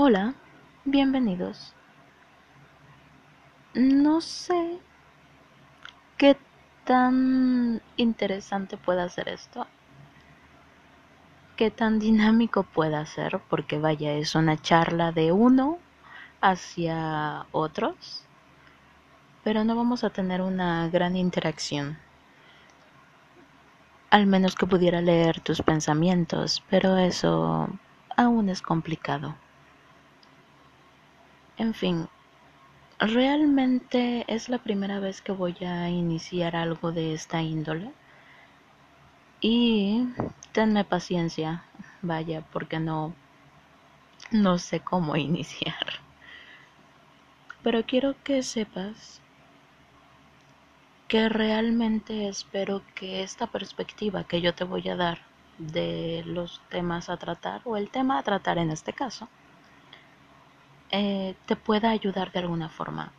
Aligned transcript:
Hola, 0.00 0.32
bienvenidos. 0.84 1.74
No 3.74 4.20
sé 4.20 4.78
qué 6.16 6.36
tan 6.84 7.82
interesante 7.96 8.76
pueda 8.76 9.08
ser 9.08 9.28
esto, 9.28 9.66
qué 11.56 11.72
tan 11.72 11.98
dinámico 11.98 12.62
pueda 12.62 13.04
ser, 13.06 13.40
porque 13.50 13.80
vaya, 13.80 14.12
es 14.12 14.36
una 14.36 14.56
charla 14.56 15.10
de 15.10 15.32
uno 15.32 15.78
hacia 16.40 17.46
otros, 17.50 18.22
pero 19.42 19.64
no 19.64 19.74
vamos 19.74 20.04
a 20.04 20.10
tener 20.10 20.42
una 20.42 20.88
gran 20.90 21.16
interacción. 21.16 21.98
Al 24.10 24.28
menos 24.28 24.54
que 24.54 24.64
pudiera 24.64 25.00
leer 25.00 25.40
tus 25.40 25.60
pensamientos, 25.60 26.62
pero 26.70 26.96
eso 26.98 27.68
aún 28.16 28.48
es 28.48 28.62
complicado. 28.62 29.34
En 31.58 31.74
fin, 31.74 32.08
realmente 33.00 34.24
es 34.28 34.48
la 34.48 34.58
primera 34.58 35.00
vez 35.00 35.20
que 35.20 35.32
voy 35.32 35.56
a 35.64 35.88
iniciar 35.88 36.54
algo 36.54 36.92
de 36.92 37.14
esta 37.14 37.42
índole. 37.42 37.92
Y 39.40 40.06
tenme 40.52 40.84
paciencia, 40.84 41.64
vaya, 42.02 42.42
porque 42.52 42.78
no 42.80 43.14
no 44.30 44.58
sé 44.58 44.80
cómo 44.80 45.16
iniciar. 45.28 46.00
Pero 47.62 47.84
quiero 47.84 48.14
que 48.22 48.42
sepas 48.42 49.20
que 51.08 51.28
realmente 51.28 52.28
espero 52.28 52.82
que 52.94 53.22
esta 53.22 53.46
perspectiva 53.46 54.24
que 54.24 54.40
yo 54.40 54.54
te 54.54 54.64
voy 54.64 54.88
a 54.88 54.96
dar 54.96 55.18
de 55.58 56.22
los 56.26 56.60
temas 56.68 57.08
a 57.08 57.16
tratar, 57.16 57.62
o 57.64 57.76
el 57.76 57.90
tema 57.90 58.18
a 58.18 58.22
tratar 58.22 58.58
en 58.58 58.70
este 58.70 58.92
caso, 58.92 59.28
eh, 60.90 61.36
te 61.46 61.56
pueda 61.56 61.90
ayudar 61.90 62.32
de 62.32 62.40
alguna 62.40 62.68
forma. 62.68 63.12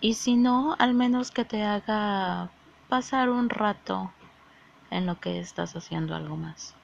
Y 0.00 0.14
si 0.14 0.36
no, 0.36 0.76
al 0.78 0.94
menos 0.94 1.30
que 1.30 1.44
te 1.44 1.64
haga 1.64 2.50
pasar 2.88 3.30
un 3.30 3.48
rato 3.50 4.12
en 4.90 5.06
lo 5.06 5.18
que 5.20 5.38
estás 5.40 5.74
haciendo 5.74 6.14
algo 6.14 6.36
más. 6.36 6.74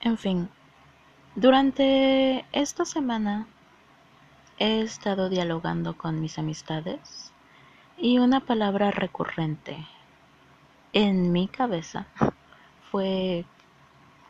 En 0.00 0.18
fin, 0.18 0.48
durante 1.34 2.44
esta 2.52 2.84
semana 2.84 3.46
he 4.58 4.80
estado 4.80 5.28
dialogando 5.28 5.96
con 5.96 6.20
mis 6.20 6.38
amistades 6.38 7.32
y 7.98 8.18
una 8.18 8.40
palabra 8.40 8.90
recurrente 8.90 9.86
en 10.92 11.32
mi 11.32 11.48
cabeza 11.48 12.06
fue 12.90 13.44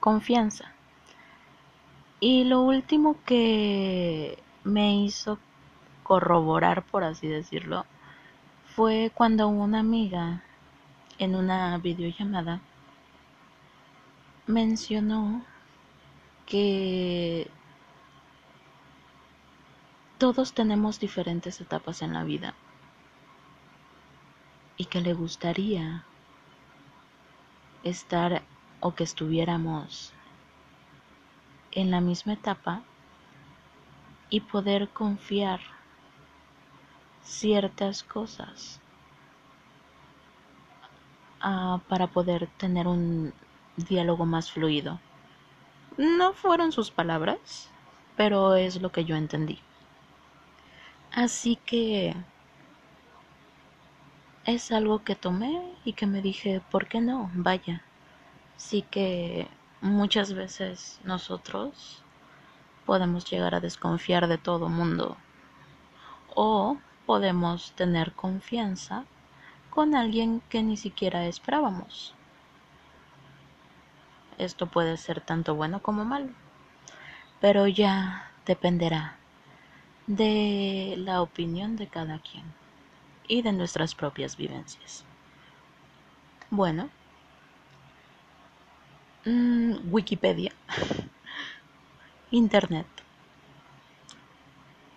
confianza. 0.00 0.75
Y 2.20 2.44
lo 2.44 2.62
último 2.62 3.16
que 3.24 4.42
me 4.64 4.96
hizo 5.02 5.38
corroborar, 6.02 6.82
por 6.84 7.04
así 7.04 7.28
decirlo, 7.28 7.84
fue 8.74 9.10
cuando 9.14 9.48
una 9.48 9.80
amiga 9.80 10.42
en 11.18 11.34
una 11.34 11.76
videollamada 11.78 12.60
mencionó 14.46 15.42
que 16.46 17.50
todos 20.18 20.54
tenemos 20.54 21.00
diferentes 21.00 21.60
etapas 21.60 22.00
en 22.00 22.14
la 22.14 22.24
vida 22.24 22.54
y 24.78 24.86
que 24.86 25.00
le 25.00 25.12
gustaría 25.12 26.04
estar 27.82 28.42
o 28.80 28.94
que 28.94 29.04
estuviéramos 29.04 30.12
en 31.76 31.90
la 31.90 32.00
misma 32.00 32.32
etapa 32.32 32.82
y 34.30 34.40
poder 34.40 34.88
confiar 34.88 35.60
ciertas 37.22 38.02
cosas 38.02 38.80
uh, 41.44 41.78
para 41.88 42.06
poder 42.08 42.48
tener 42.56 42.88
un 42.88 43.32
diálogo 43.76 44.24
más 44.24 44.50
fluido. 44.50 44.98
No 45.98 46.32
fueron 46.32 46.72
sus 46.72 46.90
palabras, 46.90 47.70
pero 48.16 48.54
es 48.54 48.80
lo 48.80 48.90
que 48.90 49.04
yo 49.04 49.14
entendí. 49.16 49.58
Así 51.12 51.56
que 51.56 52.16
es 54.46 54.72
algo 54.72 55.04
que 55.04 55.14
tomé 55.14 55.60
y 55.84 55.92
que 55.92 56.06
me 56.06 56.22
dije, 56.22 56.62
¿por 56.70 56.88
qué 56.88 57.00
no? 57.00 57.30
Vaya. 57.34 57.82
Sí 58.56 58.82
que 58.82 59.48
muchas 59.80 60.32
veces 60.32 61.00
nosotros 61.04 62.02
podemos 62.84 63.28
llegar 63.30 63.54
a 63.54 63.60
desconfiar 63.60 64.28
de 64.28 64.38
todo 64.38 64.68
mundo 64.68 65.16
o 66.34 66.78
podemos 67.06 67.72
tener 67.72 68.12
confianza 68.12 69.04
con 69.70 69.94
alguien 69.94 70.40
que 70.48 70.62
ni 70.62 70.76
siquiera 70.76 71.26
esperábamos. 71.26 72.14
Esto 74.38 74.66
puede 74.66 74.96
ser 74.96 75.20
tanto 75.20 75.54
bueno 75.54 75.80
como 75.80 76.04
malo, 76.04 76.30
pero 77.40 77.66
ya 77.66 78.30
dependerá 78.44 79.16
de 80.06 80.94
la 80.98 81.22
opinión 81.22 81.76
de 81.76 81.88
cada 81.88 82.18
quien 82.20 82.44
y 83.28 83.42
de 83.42 83.52
nuestras 83.52 83.94
propias 83.94 84.36
vivencias. 84.36 85.04
Bueno, 86.50 86.90
Mm, 89.26 89.90
Wikipedia, 89.90 90.52
Internet. 92.30 92.86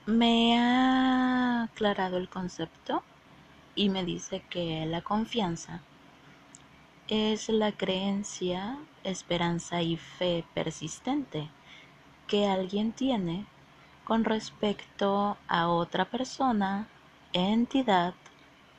Me 0.06 0.56
ha 0.56 1.64
aclarado 1.64 2.18
el 2.18 2.30
concepto 2.30 3.02
y 3.74 3.90
me 3.90 4.06
dice 4.06 4.44
que 4.48 4.86
la 4.86 5.02
confianza 5.02 5.82
es 7.08 7.50
la 7.50 7.72
creencia, 7.72 8.78
esperanza 9.04 9.82
y 9.82 9.98
fe 9.98 10.46
persistente 10.54 11.50
que 12.28 12.46
alguien 12.46 12.92
tiene 12.92 13.48
con 14.04 14.26
respecto 14.26 15.38
a 15.48 15.70
otra 15.70 16.06
persona, 16.06 16.88
entidad 17.34 18.14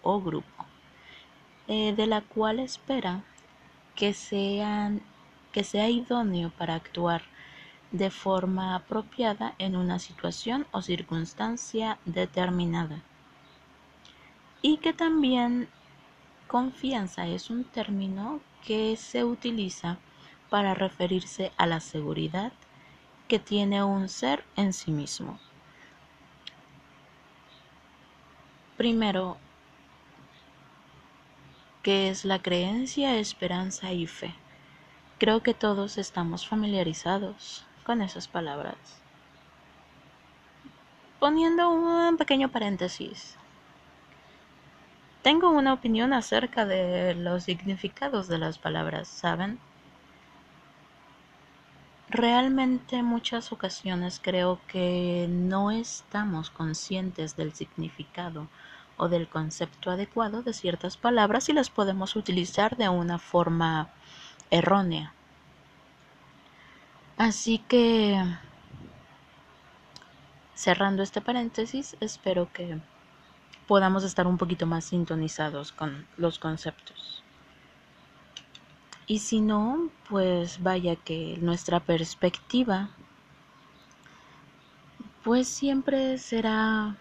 o 0.03 0.21
grupo, 0.21 0.65
eh, 1.67 1.93
de 1.93 2.07
la 2.07 2.21
cual 2.21 2.61
espera 2.61 3.25
que 3.97 4.15
sean 4.15 5.03
que 5.53 5.65
sea 5.65 5.89
idóneo 5.89 6.51
para 6.51 6.75
actuar 6.75 7.23
de 7.93 8.11
forma 8.11 8.75
apropiada 8.75 9.55
en 9.59 9.77
una 9.77 9.99
situación 9.99 10.67
o 10.71 10.83
circunstancia 10.83 11.99
determinada. 12.05 13.03
Y 14.63 14.77
que 14.77 14.93
también 14.93 15.69
confianza 16.47 17.27
es 17.27 17.51
un 17.51 17.65
término 17.65 18.41
que 18.65 18.97
se 18.97 19.25
utiliza 19.25 19.99
para 20.51 20.75
referirse 20.75 21.53
a 21.57 21.67
la 21.67 21.81
seguridad 21.81 22.53
que 23.29 23.39
tiene 23.39 23.83
un 23.85 24.09
ser 24.09 24.45
en 24.57 24.73
sí 24.73 24.91
mismo. 24.91 25.39
Primero, 28.77 29.37
¿qué 31.83 32.11
es 32.11 32.25
la 32.25 32.41
creencia, 32.41 33.17
esperanza 33.19 33.93
y 33.93 34.07
fe? 34.07 34.35
Creo 35.21 35.43
que 35.43 35.53
todos 35.53 35.99
estamos 35.99 36.49
familiarizados 36.49 37.67
con 37.85 38.01
esas 38.01 38.27
palabras. 38.27 38.79
Poniendo 41.19 41.69
un 41.69 42.17
pequeño 42.17 42.49
paréntesis, 42.49 43.37
tengo 45.21 45.51
una 45.51 45.75
opinión 45.75 46.15
acerca 46.15 46.65
de 46.65 47.15
los 47.15 47.45
significados 47.45 48.29
de 48.29 48.39
las 48.39 48.57
palabras, 48.57 49.09
¿saben? 49.09 49.59
Realmente 52.09 53.03
muchas 53.03 53.53
ocasiones 53.53 54.21
creo 54.25 54.59
que 54.69 55.27
no 55.29 55.71
estamos 55.71 56.49
conscientes 56.49 57.37
del 57.37 57.53
significado 57.53 58.49
o 58.97 59.11
del 59.11 59.29
concepto 59.29 59.91
adecuado 59.91 60.43
de 60.43 60.55
ciertas 60.55 60.97
palabras 60.97 61.51
y 61.51 61.53
las 61.53 61.69
podemos 61.69 62.17
utilizar 62.17 62.79
de 62.79 62.89
una 62.89 63.19
forma 63.19 63.91
errónea. 64.51 65.13
Así 67.17 67.59
que, 67.59 68.23
cerrando 70.55 71.03
este 71.03 71.21
paréntesis, 71.21 71.97
espero 72.01 72.51
que 72.53 72.79
podamos 73.67 74.05
estar 74.05 74.27
un 74.27 74.39
poquito 74.39 74.67
más 74.67 74.85
sintonizados 74.85 75.73
con 75.73 76.07
los 76.17 76.39
conceptos. 76.39 77.23
Y 79.07 79.19
si 79.19 79.41
no, 79.41 79.91
pues 80.09 80.63
vaya 80.63 80.97
que 80.97 81.37
nuestra 81.41 81.81
perspectiva 81.81 82.91
pues 85.23 85.49
siempre 85.49 86.17
será 86.19 86.97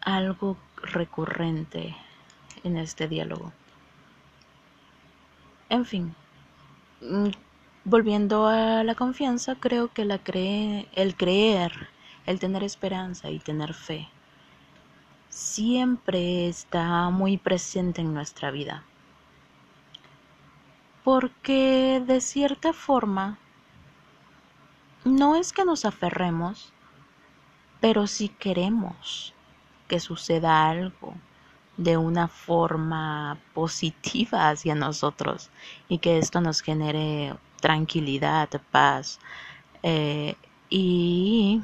algo 0.00 0.56
recurrente 0.76 1.96
en 2.64 2.76
este 2.76 3.08
diálogo. 3.08 3.52
En 5.70 5.84
fin, 5.84 6.14
mm, 7.00 7.28
volviendo 7.84 8.46
a 8.46 8.84
la 8.84 8.94
confianza, 8.94 9.56
creo 9.56 9.92
que 9.92 10.04
la 10.04 10.20
el 10.94 11.16
creer, 11.16 11.88
el 12.26 12.38
tener 12.38 12.62
esperanza 12.64 13.30
y 13.30 13.38
tener 13.38 13.74
fe 13.74 14.08
siempre 15.28 16.48
está 16.48 17.10
muy 17.10 17.36
presente 17.36 18.00
en 18.00 18.12
nuestra 18.12 18.50
vida. 18.50 18.84
Porque 21.04 22.02
de 22.04 22.20
cierta 22.20 22.72
forma 22.72 23.38
no 25.04 25.36
es 25.36 25.52
que 25.52 25.64
nos 25.64 25.84
aferremos, 25.84 26.72
pero 27.80 28.06
si 28.06 28.28
queremos 28.28 29.34
que 29.86 30.00
suceda 30.00 30.68
algo 30.68 31.14
de 31.78 31.96
una 31.96 32.28
forma 32.28 33.38
positiva 33.54 34.50
hacia 34.50 34.74
nosotros 34.74 35.48
y 35.88 35.98
que 35.98 36.18
esto 36.18 36.40
nos 36.40 36.60
genere 36.60 37.34
tranquilidad, 37.60 38.48
paz 38.70 39.20
eh, 39.82 40.34
y 40.68 41.62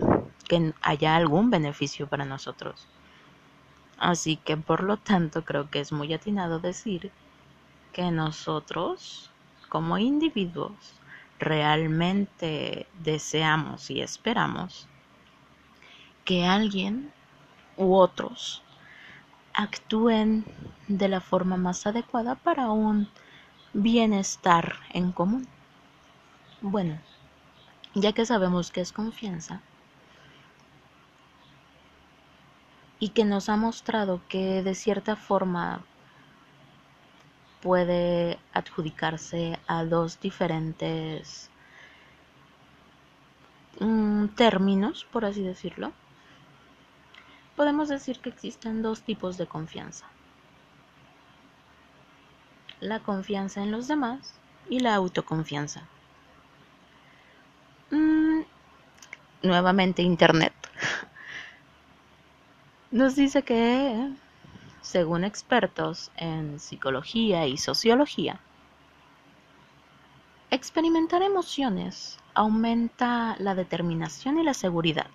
que 0.49 0.72
haya 0.81 1.16
algún 1.16 1.50
beneficio 1.50 2.06
para 2.06 2.25
nosotros. 2.25 2.87
Así 3.99 4.37
que 4.37 4.56
por 4.56 4.84
lo 4.84 4.96
tanto 4.96 5.44
creo 5.44 5.69
que 5.69 5.81
es 5.81 5.93
muy 5.93 6.12
atinado 6.14 6.60
decir 6.60 7.10
que 7.93 8.10
nosotros 8.10 9.31
como 9.69 9.99
individuos 9.99 10.94
realmente 11.40 12.87
deseamos 13.02 13.90
y 13.90 14.00
esperamos 14.00 14.87
que 16.25 16.46
alguien 16.46 17.12
u 17.76 17.94
otros 17.94 18.62
actúen 19.55 20.47
de 20.89 21.09
la 21.09 21.21
forma 21.21 21.56
más 21.56 21.87
adecuada 21.87 22.35
para 22.35 22.71
un 22.71 23.09
bienestar 23.73 24.75
en 24.93 25.12
común. 25.12 25.49
Bueno, 26.61 26.99
ya 27.95 28.12
que 28.12 28.27
sabemos 28.27 28.71
que 28.71 28.81
es 28.81 28.93
confianza 28.93 29.62
y 32.99 33.11
que 33.11 33.25
nos 33.25 33.49
ha 33.49 33.56
mostrado 33.56 34.21
que 34.29 34.62
de 34.62 34.75
cierta 34.75 35.17
forma 35.17 35.85
puede 37.62 38.39
adjudicarse 38.53 39.59
a 39.67 39.85
dos 39.85 40.21
diferentes 40.21 41.51
mm, 43.81 44.27
términos, 44.37 45.06
por 45.12 45.25
así 45.25 45.43
decirlo, 45.43 45.93
podemos 47.56 47.89
decir 47.89 48.21
que 48.21 48.29
existen 48.29 48.83
dos 48.83 49.03
tipos 49.03 49.37
de 49.37 49.47
confianza. 49.47 50.06
La 52.81 53.01
confianza 53.01 53.62
en 53.62 53.71
los 53.71 53.89
demás 53.89 54.35
y 54.69 54.81
la 54.81 54.95
autoconfianza. 54.95 55.83
Mm, 57.91 58.41
nuevamente 59.43 60.03
Internet. 60.03 60.55
Nos 62.91 63.17
dice 63.17 63.43
que 63.43 64.15
según 64.85 65.25
expertos 65.25 66.12
en 66.17 66.61
psicología 66.61 67.47
y 67.47 67.56
sociología, 67.56 68.39
experimentar 70.51 71.23
emociones 71.23 72.19
aumenta 72.35 73.35
la 73.39 73.55
determinación 73.55 74.39
y 74.39 74.45
la 74.45 74.55
seguridad, 74.55 75.11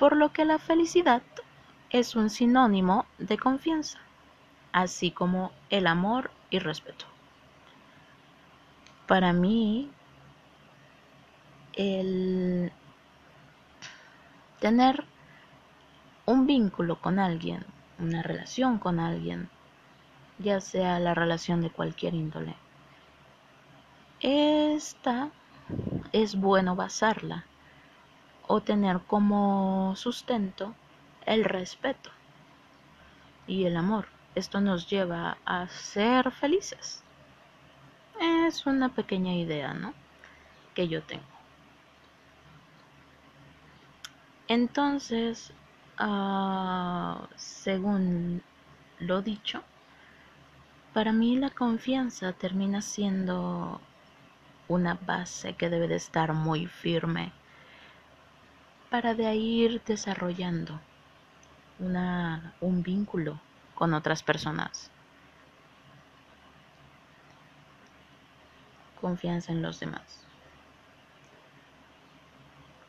por 0.00 0.16
lo 0.16 0.32
que 0.32 0.46
la 0.46 0.58
felicidad 0.58 1.20
es 1.90 2.16
un 2.16 2.30
sinónimo 2.30 3.04
de 3.18 3.36
confianza, 3.36 3.98
así 4.72 5.10
como 5.10 5.52
el 5.68 5.86
amor 5.86 6.30
y 6.48 6.58
respeto. 6.58 7.04
Para 9.06 9.34
mí, 9.34 9.90
el 11.74 12.72
tener 14.58 15.04
un 16.24 16.46
vínculo 16.46 16.98
con 16.98 17.18
alguien 17.18 17.66
una 17.98 18.22
relación 18.22 18.78
con 18.78 18.98
alguien, 19.00 19.50
ya 20.38 20.62
sea 20.62 20.98
la 20.98 21.12
relación 21.12 21.60
de 21.60 21.68
cualquier 21.68 22.14
índole. 22.14 22.54
Esta 24.22 25.28
es 26.12 26.36
bueno 26.36 26.74
basarla 26.74 27.44
o 28.50 28.60
tener 28.60 29.00
como 29.06 29.94
sustento 29.96 30.74
el 31.26 31.44
respeto 31.44 32.10
y 33.46 33.64
el 33.64 33.76
amor. 33.76 34.06
Esto 34.34 34.60
nos 34.60 34.88
lleva 34.88 35.38
a 35.44 35.68
ser 35.68 36.30
felices. 36.30 37.02
Es 38.20 38.66
una 38.66 38.88
pequeña 38.90 39.34
idea, 39.34 39.72
¿no? 39.74 39.94
Que 40.74 40.88
yo 40.88 41.02
tengo. 41.02 41.24
Entonces, 44.48 45.52
Ah, 46.02 47.28
según 47.36 48.42
lo 49.00 49.20
dicho, 49.20 49.62
para 50.94 51.12
mí 51.12 51.36
la 51.36 51.50
confianza 51.50 52.32
termina 52.32 52.80
siendo 52.80 53.78
una 54.66 54.94
base 54.94 55.52
que 55.56 55.68
debe 55.68 55.88
de 55.88 55.96
estar 55.96 56.32
muy 56.32 56.66
firme 56.66 57.32
para 58.90 59.14
de 59.14 59.26
ahí 59.26 59.62
ir 59.62 59.82
desarrollando 59.84 60.80
una, 61.78 62.52
un 62.60 62.82
vínculo 62.82 63.40
con 63.74 63.94
otras 63.94 64.22
personas. 64.22 64.90
Confianza 69.00 69.52
en 69.52 69.62
los 69.62 69.80
demás. 69.80 70.26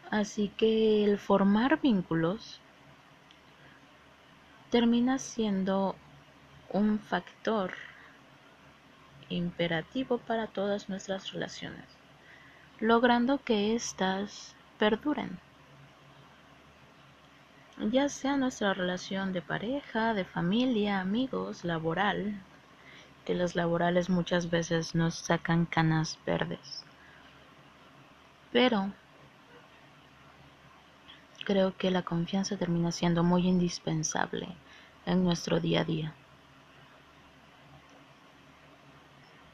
Así 0.09 0.50
que 0.50 1.06
el 1.06 1.18
formar 1.18 1.80
vínculos 1.80 2.59
termina 4.69 5.19
siendo 5.19 5.95
un 6.74 7.00
factor 7.00 7.74
imperativo 9.30 10.18
para 10.18 10.47
todas 10.47 10.89
nuestras 10.89 11.31
relaciones, 11.31 11.86
logrando 12.80 13.42
que 13.42 13.74
éstas 13.75 14.56
perduren. 14.77 15.39
Ya 17.89 18.10
sea 18.10 18.38
nuestra 18.38 18.75
relación 18.75 19.33
de 19.33 19.42
pareja, 19.42 20.13
de 20.13 20.24
familia, 20.24 21.00
amigos, 21.00 21.63
laboral, 21.63 22.39
que 23.25 23.33
los 23.33 23.56
laborales 23.56 24.07
muchas 24.07 24.51
veces 24.51 24.94
nos 24.94 25.16
sacan 25.16 25.66
canas 25.66 26.19
verdes. 26.24 26.86
Pero 28.52 28.92
creo 31.44 31.76
que 31.76 31.90
la 31.90 32.04
confianza 32.04 32.56
termina 32.56 32.92
siendo 32.92 33.23
muy 33.23 33.47
indispensable 33.47 34.50
en 35.07 35.23
nuestro 35.23 35.59
día 35.59 35.81
a 35.81 35.85
día. 35.85 36.14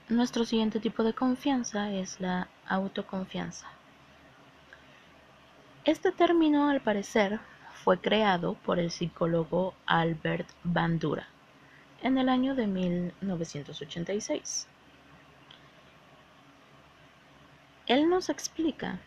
Nuestro 0.10 0.44
siguiente 0.44 0.82
tipo 0.82 1.06
de 1.06 1.14
confianza 1.14 1.94
es 1.94 2.20
la 2.20 2.50
autoconfianza. 2.68 3.68
Este 5.86 6.12
término, 6.12 6.68
al 6.68 6.82
parecer, 6.82 7.40
fue 7.84 8.00
creado 8.00 8.54
por 8.56 8.80
el 8.80 8.92
psicólogo 8.92 9.74
Albert 9.86 10.48
Bandura 10.64 11.28
en 12.02 12.18
el 12.18 12.30
año 12.30 12.56
de 12.56 12.68
1986. 12.68 14.68
Él 17.86 18.10
nos 18.10 18.30
explica 18.30 19.00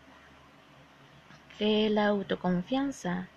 que 1.59 1.91
la 1.91 2.07
autoconfianza 2.07 3.29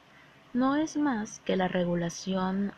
no 0.54 0.76
es 0.76 0.98
más 0.98 1.40
que 1.42 1.58
la 1.58 1.68
regulación, 1.68 2.74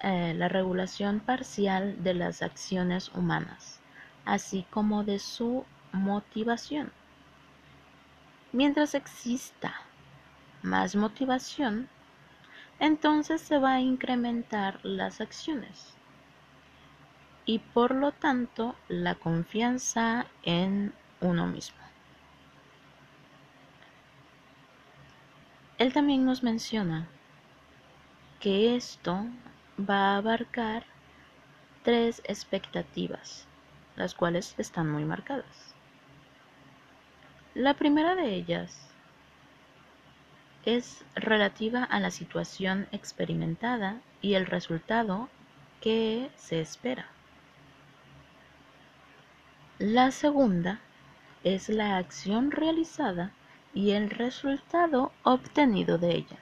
eh, 0.00 0.34
la 0.34 0.48
regulación 0.48 1.20
parcial 1.20 2.02
de 2.04 2.14
las 2.14 2.42
acciones 2.42 3.10
humanas, 3.14 3.80
así 4.24 4.64
como 4.70 5.04
de 5.04 5.18
su 5.18 5.64
motivación. 5.92 6.92
Mientras 8.52 8.94
exista 8.94 9.85
más 10.66 10.96
motivación, 10.96 11.88
entonces 12.78 13.40
se 13.40 13.58
va 13.58 13.74
a 13.74 13.80
incrementar 13.80 14.80
las 14.82 15.20
acciones 15.20 15.94
y 17.46 17.60
por 17.60 17.94
lo 17.94 18.12
tanto 18.12 18.74
la 18.88 19.14
confianza 19.14 20.26
en 20.42 20.92
uno 21.20 21.46
mismo. 21.46 21.78
Él 25.78 25.92
también 25.92 26.24
nos 26.24 26.42
menciona 26.42 27.06
que 28.40 28.76
esto 28.76 29.26
va 29.78 30.14
a 30.14 30.16
abarcar 30.16 30.84
tres 31.82 32.20
expectativas, 32.24 33.46
las 33.94 34.14
cuales 34.14 34.54
están 34.58 34.90
muy 34.90 35.04
marcadas. 35.04 35.74
La 37.54 37.74
primera 37.74 38.14
de 38.14 38.34
ellas 38.34 38.85
es 40.66 41.04
relativa 41.14 41.84
a 41.84 42.00
la 42.00 42.10
situación 42.10 42.88
experimentada 42.90 44.00
y 44.20 44.34
el 44.34 44.46
resultado 44.46 45.28
que 45.80 46.30
se 46.36 46.60
espera. 46.60 47.06
La 49.78 50.10
segunda 50.10 50.80
es 51.44 51.68
la 51.68 51.96
acción 51.96 52.50
realizada 52.50 53.30
y 53.74 53.92
el 53.92 54.10
resultado 54.10 55.12
obtenido 55.22 55.98
de 55.98 56.16
ella. 56.16 56.38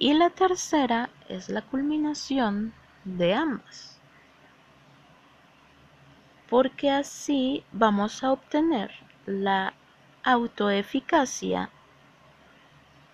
Y 0.00 0.14
la 0.14 0.30
tercera 0.30 1.10
es 1.28 1.48
la 1.48 1.62
culminación 1.62 2.72
de 3.04 3.34
ambas. 3.34 4.00
Porque 6.50 6.90
así 6.90 7.62
vamos 7.70 8.24
a 8.24 8.32
obtener 8.32 8.90
la 9.26 9.74
autoeficacia 10.24 11.70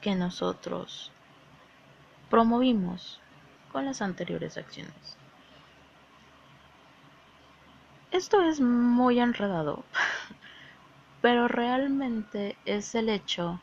que 0.04 0.14
nosotros 0.14 1.10
promovimos 2.28 3.20
con 3.72 3.86
las 3.86 4.02
anteriores 4.02 4.58
acciones. 4.58 5.16
Esto 8.10 8.42
es 8.42 8.60
muy 8.60 9.18
enredado, 9.18 9.82
pero 11.22 11.48
realmente 11.48 12.54
es 12.66 12.94
el 12.94 13.08
hecho 13.08 13.62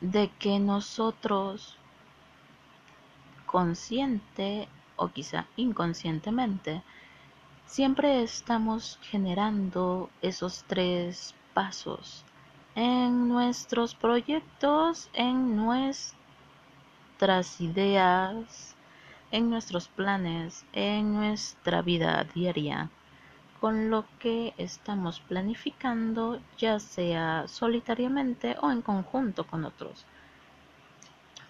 de 0.00 0.30
que 0.38 0.60
nosotros 0.60 1.76
consciente 3.44 4.68
o 4.94 5.08
quizá 5.08 5.48
inconscientemente 5.56 6.84
siempre 7.66 8.22
estamos 8.22 9.00
generando 9.02 10.08
esos 10.22 10.62
tres 10.68 11.34
pasos 11.52 12.24
en 12.78 13.28
nuestros 13.28 13.96
proyectos, 13.96 15.10
en 15.12 15.56
nuestras 15.56 16.14
ideas, 17.60 18.76
en 19.32 19.50
nuestros 19.50 19.88
planes, 19.88 20.64
en 20.72 21.12
nuestra 21.12 21.82
vida 21.82 22.24
diaria 22.32 22.88
con 23.60 23.90
lo 23.90 24.04
que 24.20 24.54
estamos 24.58 25.18
planificando, 25.18 26.40
ya 26.56 26.78
sea 26.78 27.48
solitariamente 27.48 28.56
o 28.60 28.70
en 28.70 28.82
conjunto 28.82 29.44
con 29.44 29.64
otros. 29.64 30.06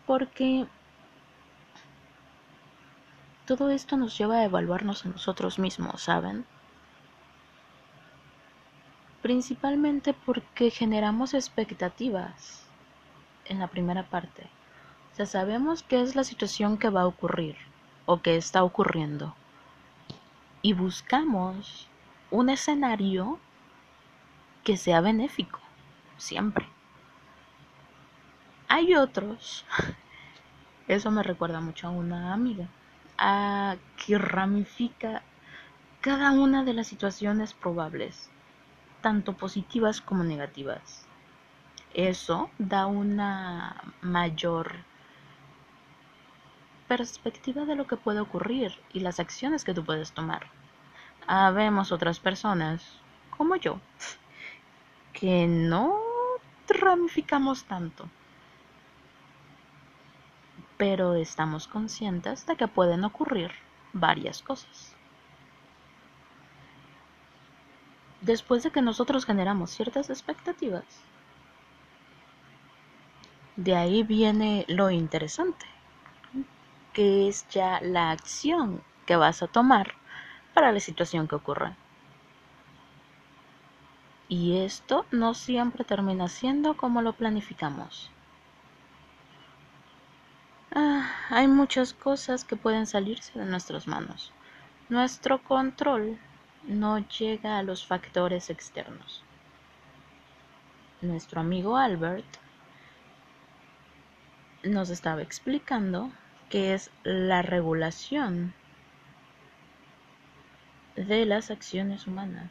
Porque 0.07 0.67
todo 3.45 3.69
esto 3.69 3.99
nos 3.99 4.17
lleva 4.17 4.37
a 4.37 4.45
evaluarnos 4.45 5.05
a 5.05 5.11
nosotros 5.11 5.59
mismos, 5.59 6.01
¿saben? 6.01 6.47
Principalmente 9.23 10.15
porque 10.15 10.71
generamos 10.71 11.35
expectativas 11.35 12.65
en 13.47 13.59
la 13.59 13.67
primera 13.67 14.05
parte. 14.05 14.49
O 15.13 15.17
sea, 15.17 15.27
sabemos 15.27 15.83
qué 15.83 16.01
es 16.01 16.15
la 16.15 16.25
situación 16.25 16.79
que 16.79 16.91
va 16.91 17.03
a 17.03 17.07
ocurrir 17.07 17.57
o 18.07 18.23
que 18.23 18.37
está 18.37 18.63
ocurriendo. 18.63 19.35
Y 20.63 20.73
buscamos 20.73 21.89
un 22.31 22.51
escenario 22.51 23.39
que 24.65 24.77
sea 24.77 25.01
benéfico, 25.01 25.61
siempre. 26.17 26.67
Hay 28.69 28.95
otros, 28.95 29.65
eso 30.89 31.11
me 31.11 31.23
recuerda 31.23 31.61
mucho 31.61 31.89
a 31.89 31.91
una 31.91 32.33
amiga, 32.33 32.69
a 33.17 33.77
que 33.97 34.19
ramifica 34.19 35.23
cada 36.01 36.33
una 36.33 36.65
de 36.65 36.75
las 36.75 36.87
situaciones 36.87 37.55
probables, 37.55 38.31
tanto 39.01 39.37
positivas 39.37 40.01
como 40.01 40.25
negativas. 40.25 41.07
Eso 41.95 42.51
da 42.59 42.87
una 42.87 43.83
mayor 44.01 44.77
perspectiva 46.87 47.65
de 47.65 47.77
lo 47.77 47.87
que 47.87 47.97
puede 47.97 48.21
ocurrir 48.21 48.73
y 48.93 49.01
las 49.01 49.21
acciones 49.21 49.65
que 49.65 49.75
tú 49.75 49.85
puedes 49.85 50.13
tomar 50.13 50.47
habemos 51.29 51.93
otras 51.93 52.19
personas, 52.19 52.83
como 53.37 53.55
yo, 53.57 53.79
que 55.13 55.47
no 55.47 56.01
ramificamos 56.67 57.65
tanto. 57.65 58.09
Pero 60.79 61.15
estamos 61.15 61.69
conscientes 61.69 62.47
de 62.47 62.57
que 62.57 62.67
pueden 62.67 63.05
ocurrir 63.05 63.51
varias 63.93 64.43
cosas. 64.43 64.95
Después 68.21 68.63
de 68.63 68.71
que 68.71 68.83
nosotros 68.83 69.25
generamos 69.25 69.71
ciertas 69.71 70.11
expectativas, 70.11 70.85
de 73.57 73.75
ahí 73.75 74.03
viene 74.03 74.65
lo 74.69 74.91
interesante, 74.91 75.67
que 76.93 77.29
es 77.29 77.49
ya 77.49 77.81
la 77.81 78.11
acción 78.11 78.83
que 79.07 79.17
vas 79.17 79.43
a 79.43 79.49
tomar 79.49 79.95
para 80.55 80.73
la 80.73 80.81
situación 80.81 81.29
que 81.29 81.37
ocurre. 81.37 81.77
Y 84.29 84.59
esto 84.59 85.07
no 85.11 85.35
siempre 85.35 85.85
termina 85.85 86.29
siendo 86.29 86.77
como 86.77 87.03
lo 87.03 87.15
planificamos. 87.15 88.11
Ah, 90.75 91.11
hay 91.31 91.49
muchas 91.49 91.95
cosas 91.95 92.45
que 92.45 92.57
pueden 92.57 92.87
salirse 92.87 93.39
de 93.39 93.47
nuestras 93.47 93.87
manos. 93.87 94.33
Nuestro 94.89 95.43
control 95.43 96.19
no 96.65 96.99
llega 96.99 97.59
a 97.59 97.63
los 97.63 97.87
factores 97.87 98.51
externos. 98.51 99.23
Nuestro 101.01 101.41
amigo 101.41 101.77
Albert 101.77 102.27
nos 104.65 104.91
estaba 104.91 105.23
explicando 105.23 106.11
que 106.51 106.75
es 106.75 106.91
la 107.05 107.43
regulación 107.43 108.55
de 110.97 111.25
las 111.27 111.51
acciones 111.51 112.07
humanas, 112.07 112.51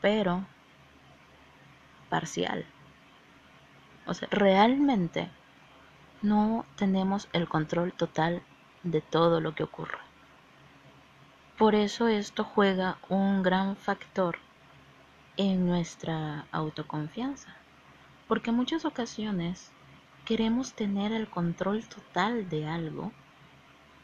pero 0.00 0.44
parcial. 2.08 2.64
O 4.06 4.14
sea, 4.14 4.28
realmente 4.30 5.30
no 6.22 6.66
tenemos 6.76 7.28
el 7.32 7.48
control 7.48 7.92
total 7.92 8.42
de 8.82 9.00
todo 9.00 9.40
lo 9.40 9.54
que 9.54 9.62
ocurre. 9.62 9.98
Por 11.62 11.76
eso 11.76 12.08
esto 12.08 12.42
juega 12.42 12.98
un 13.08 13.44
gran 13.44 13.76
factor 13.76 14.36
en 15.36 15.64
nuestra 15.64 16.44
autoconfianza, 16.50 17.54
porque 18.26 18.50
en 18.50 18.56
muchas 18.56 18.84
ocasiones 18.84 19.70
queremos 20.24 20.72
tener 20.72 21.12
el 21.12 21.28
control 21.28 21.84
total 21.86 22.48
de 22.48 22.66
algo 22.66 23.12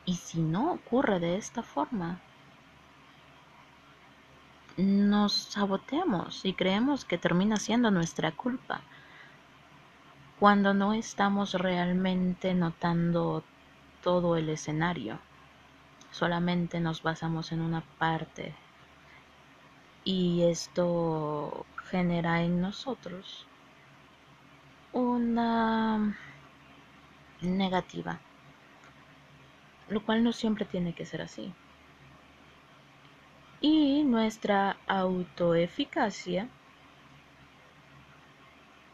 y 0.05 0.15
si 0.15 0.41
no 0.41 0.71
ocurre 0.71 1.19
de 1.19 1.37
esta 1.37 1.65
forma, 1.65 2.21
nos 4.77 5.33
saboteamos 5.33 6.45
y 6.45 6.53
creemos 6.53 7.05
que 7.05 7.19
termina 7.19 7.57
siendo 7.57 7.91
nuestra 7.91 8.31
culpa 8.31 8.83
cuando 10.38 10.75
no 10.75 10.93
estamos 10.93 11.55
realmente 11.55 12.55
notando 12.55 13.43
todo 14.00 14.37
el 14.37 14.49
escenario. 14.49 15.19
Solamente 16.11 16.81
nos 16.81 17.03
basamos 17.03 17.53
en 17.53 17.61
una 17.61 17.83
parte 17.99 18.55
y 20.05 20.45
esto 20.45 21.67
genera 21.85 22.43
en 22.43 22.61
nosotros 22.61 23.47
una 24.93 26.17
negativa, 27.43 28.19
lo 29.88 30.03
cual 30.05 30.25
no 30.25 30.33
siempre 30.33 30.65
tiene 30.65 30.95
que 30.95 31.07
ser 31.07 31.23
así 31.23 31.55
y 33.61 34.05
nuestra 34.05 34.77
autoeficacia 34.87 36.49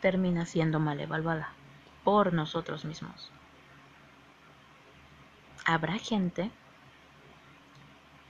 termina 0.00 0.47
siendo 0.47 0.80
mal 0.80 1.00
evaluada 1.00 1.52
por 2.02 2.33
nosotros 2.33 2.85
mismos. 2.85 3.30
Habrá 5.66 5.99
gente 5.99 6.50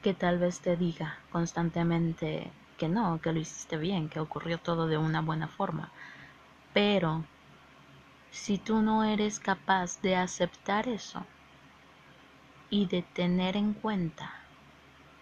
que 0.04 0.12
tal 0.12 0.38
vez 0.38 0.60
te 0.60 0.76
diga 0.76 1.18
constantemente 1.30 2.52
que 2.76 2.88
no, 2.90 3.22
que 3.22 3.32
lo 3.32 3.40
hiciste 3.40 3.78
bien, 3.78 4.10
que 4.10 4.20
ocurrió 4.20 4.58
todo 4.58 4.86
de 4.86 4.98
una 4.98 5.22
buena 5.22 5.48
forma, 5.48 5.90
pero 6.74 7.24
si 8.30 8.58
tú 8.58 8.82
no 8.82 9.02
eres 9.02 9.40
capaz 9.40 10.02
de 10.02 10.16
aceptar 10.16 10.88
eso 10.88 11.24
y 12.68 12.84
de 12.84 13.00
tener 13.00 13.56
en 13.56 13.72
cuenta 13.72 14.30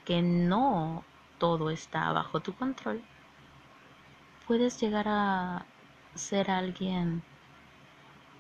que 0.05 0.21
no 0.21 1.05
todo 1.39 1.71
está 1.71 2.11
bajo 2.11 2.41
tu 2.41 2.53
control, 2.53 3.01
puedes 4.49 4.81
llegar 4.81 5.07
a 5.07 5.65
ser 6.17 6.51
alguien 6.51 7.23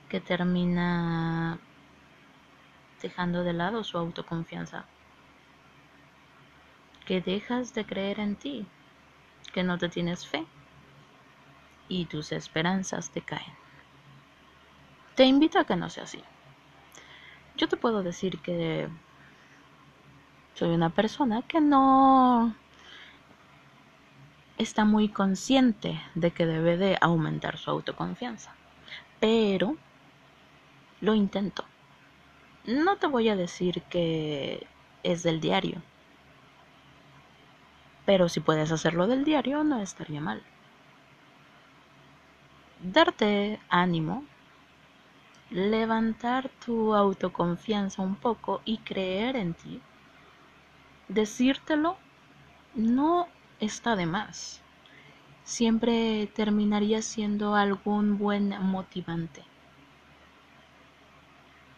que 0.08 0.20
termina 0.20 1.60
dejando 3.00 3.44
de 3.44 3.52
lado 3.52 3.84
su 3.84 3.96
autoconfianza, 3.96 4.86
que 7.06 7.20
dejas 7.20 7.74
de 7.74 7.84
creer 7.84 8.20
en 8.20 8.36
ti, 8.36 8.66
que 9.52 9.62
no 9.62 9.78
te 9.78 9.88
tienes 9.88 10.26
fe 10.26 10.46
y 11.88 12.06
tus 12.06 12.32
esperanzas 12.32 13.10
te 13.10 13.20
caen. 13.20 13.54
Te 15.14 15.24
invito 15.24 15.58
a 15.58 15.64
que 15.64 15.76
no 15.76 15.90
sea 15.90 16.04
así. 16.04 16.22
Yo 17.56 17.68
te 17.68 17.76
puedo 17.76 18.02
decir 18.02 18.38
que 18.38 18.88
soy 20.54 20.70
una 20.70 20.90
persona 20.90 21.42
que 21.42 21.60
no 21.60 22.54
está 24.58 24.84
muy 24.84 25.08
consciente 25.08 26.00
de 26.14 26.30
que 26.30 26.46
debe 26.46 26.76
de 26.76 26.96
aumentar 27.00 27.58
su 27.58 27.70
autoconfianza. 27.70 28.54
Pero 29.20 29.76
lo 31.00 31.14
intento. 31.14 31.64
No 32.64 32.96
te 32.96 33.06
voy 33.06 33.28
a 33.28 33.36
decir 33.36 33.82
que 33.82 34.66
es 35.02 35.22
del 35.22 35.40
diario. 35.40 35.82
Pero 38.04 38.28
si 38.28 38.40
puedes 38.40 38.72
hacerlo 38.72 39.06
del 39.06 39.24
diario, 39.24 39.64
no 39.64 39.80
estaría 39.80 40.20
mal. 40.20 40.42
Darte 42.82 43.60
ánimo, 43.68 44.24
levantar 45.50 46.50
tu 46.64 46.94
autoconfianza 46.94 48.02
un 48.02 48.16
poco 48.16 48.60
y 48.64 48.78
creer 48.78 49.36
en 49.36 49.54
ti. 49.54 49.80
Decírtelo 51.08 51.96
no 52.74 53.28
está 53.60 53.94
de 53.96 54.06
más. 54.06 54.62
Siempre 55.44 56.26
terminaría 56.34 57.02
siendo 57.02 57.54
algún 57.54 58.18
buen 58.18 58.48
motivante 58.62 59.44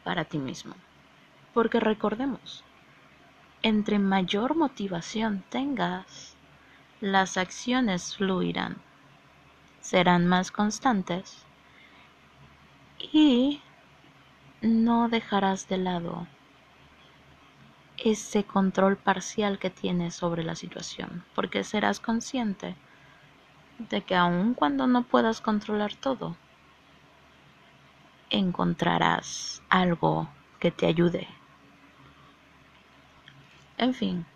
para 0.04 0.24
ti 0.24 0.38
mismo. 0.38 0.74
Porque 1.52 1.80
recordemos, 1.80 2.62
entre 3.64 3.99
mayor 3.99 4.56
motivación 4.56 5.42
tengas, 5.49 6.37
las 7.00 7.38
acciones 7.38 8.14
fluirán, 8.14 8.76
serán 9.80 10.26
más 10.26 10.50
constantes 10.50 11.47
y 12.99 13.62
no 14.61 15.09
dejarás 15.09 15.66
de 15.66 15.78
lado 15.78 16.26
ese 17.97 18.44
control 18.44 18.99
parcial 18.99 19.59
que 19.59 19.71
tienes 19.71 20.14
sobre 20.14 20.44
la 20.44 20.56
situación, 20.56 21.25
porque 21.35 21.64
serás 21.64 22.00
consciente 22.00 22.76
de 23.78 24.02
que 24.02 24.14
aun 24.14 24.52
cuando 24.52 24.87
no 24.87 25.04
puedas 25.04 25.40
controlar 25.40 25.94
todo, 25.94 26.37
encontrarás 28.28 29.62
algo 29.71 30.28
que 30.61 30.71
te 30.71 30.85
ayude 30.85 31.26
en 33.78 33.94
fin, 33.94 34.26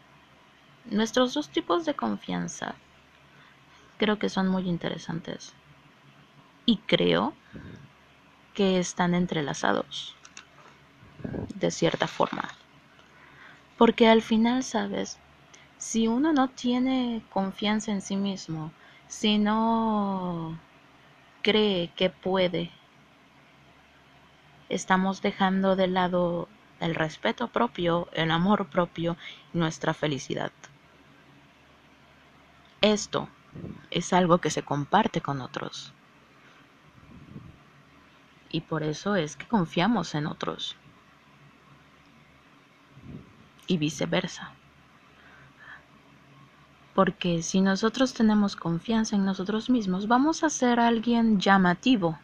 nuestros 0.90 1.34
dos 1.34 1.48
tipos 1.48 1.84
de 1.84 1.94
confianza 1.94 2.74
creo 3.98 4.18
que 4.18 4.28
son 4.28 4.48
muy 4.48 4.68
interesantes 4.68 5.52
y 6.66 6.76
creo 6.78 7.34
que 8.54 8.78
están 8.78 9.14
entrelazados 9.14 10.16
de 11.54 11.70
cierta 11.70 12.06
forma. 12.06 12.48
Porque 13.76 14.08
al 14.08 14.22
final, 14.22 14.64
sabes, 14.64 15.18
si 15.78 16.08
uno 16.08 16.32
no 16.32 16.48
tiene 16.48 17.22
confianza 17.30 17.92
en 17.92 18.02
sí 18.02 18.16
mismo, 18.16 18.72
si 19.06 19.38
no 19.38 20.58
cree 21.42 21.90
que 21.94 22.10
puede, 22.10 22.70
estamos 24.68 25.22
dejando 25.22 25.76
de 25.76 25.86
lado 25.86 26.48
el 26.80 26.94
respeto 26.94 27.48
propio, 27.48 28.08
el 28.12 28.30
amor 28.30 28.66
propio 28.66 29.16
nuestra 29.52 29.94
felicidad. 29.94 30.52
Esto 32.80 33.28
es 33.90 34.12
algo 34.12 34.38
que 34.38 34.50
se 34.50 34.62
comparte 34.62 35.20
con 35.20 35.40
otros. 35.40 35.92
Y 38.50 38.62
por 38.62 38.82
eso 38.82 39.16
es 39.16 39.36
que 39.36 39.46
confiamos 39.46 40.14
en 40.14 40.26
otros. 40.26 40.76
Y 43.66 43.76
viceversa. 43.76 44.52
Porque 46.94 47.42
si 47.42 47.60
nosotros 47.60 48.14
tenemos 48.14 48.56
confianza 48.56 49.16
en 49.16 49.24
nosotros 49.24 49.68
mismos, 49.68 50.08
vamos 50.08 50.42
a 50.42 50.50
ser 50.50 50.80
alguien 50.80 51.38
llamativo. 51.38 52.18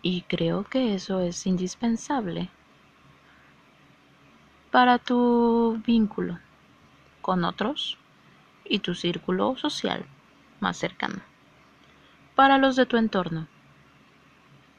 Y 0.00 0.22
creo 0.22 0.64
que 0.64 0.94
eso 0.94 1.20
es 1.20 1.46
indispensable 1.46 2.50
para 4.76 4.98
tu 4.98 5.80
vínculo 5.86 6.38
con 7.22 7.44
otros 7.44 7.96
y 8.62 8.80
tu 8.80 8.94
círculo 8.94 9.56
social 9.56 10.04
más 10.60 10.76
cercano, 10.76 11.22
para 12.34 12.58
los 12.58 12.76
de 12.76 12.84
tu 12.84 12.98
entorno, 12.98 13.48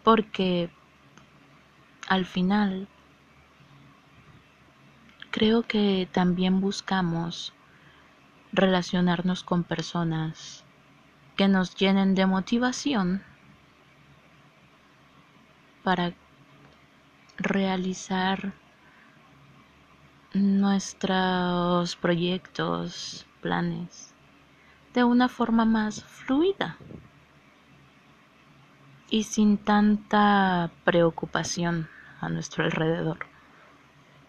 porque 0.04 0.70
al 2.08 2.28
final 2.28 2.88
creo 5.32 5.64
que 5.64 6.08
también 6.12 6.62
buscamos 6.62 7.54
relacionarnos 8.52 9.44
con 9.44 9.64
personas 9.64 10.64
que 11.36 11.48
nos 11.48 11.76
llenen 11.76 12.14
de 12.14 12.28
motivación 12.28 13.24
para 15.82 16.14
realizar 17.40 18.54
nuestros 20.34 21.96
proyectos, 21.96 23.26
planes, 23.42 24.14
de 24.94 25.04
una 25.04 25.30
forma 25.30 25.66
más 25.66 26.04
fluida 26.04 26.78
y 29.10 29.24
sin 29.24 29.58
tanta 29.58 30.72
preocupación 30.84 31.88
a 32.20 32.30
nuestro 32.30 32.66
alrededor. 32.66 33.20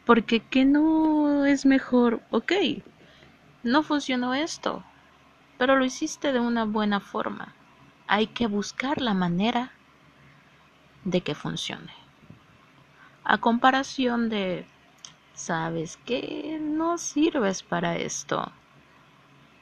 Porque 0.04 0.40
¿qué 0.40 0.64
no 0.64 1.44
es 1.44 1.66
mejor? 1.66 2.22
Ok, 2.30 2.52
no 3.62 3.82
funcionó 3.82 4.34
esto, 4.34 4.84
pero 5.58 5.76
lo 5.76 5.84
hiciste 5.84 6.32
de 6.32 6.40
una 6.40 6.64
buena 6.64 7.00
forma. 7.00 7.54
Hay 8.06 8.28
que 8.28 8.46
buscar 8.46 9.00
la 9.00 9.14
manera 9.14 9.72
de 11.04 11.20
que 11.20 11.34
funcione. 11.34 11.92
A 13.24 13.38
comparación 13.38 14.30
de 14.30 14.66
sabes 15.38 15.96
que 16.04 16.58
no 16.60 16.98
sirves 16.98 17.62
para 17.62 17.96
esto. 17.96 18.50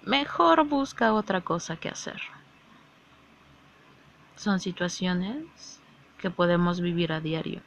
Mejor 0.02 0.66
busca 0.66 1.12
otra 1.12 1.42
cosa 1.42 1.76
que 1.76 1.90
hacer. 1.90 2.20
Son 4.36 4.58
situaciones 4.58 5.80
que 6.18 6.30
podemos 6.30 6.80
vivir 6.80 7.12
a 7.12 7.20
diario 7.20 7.60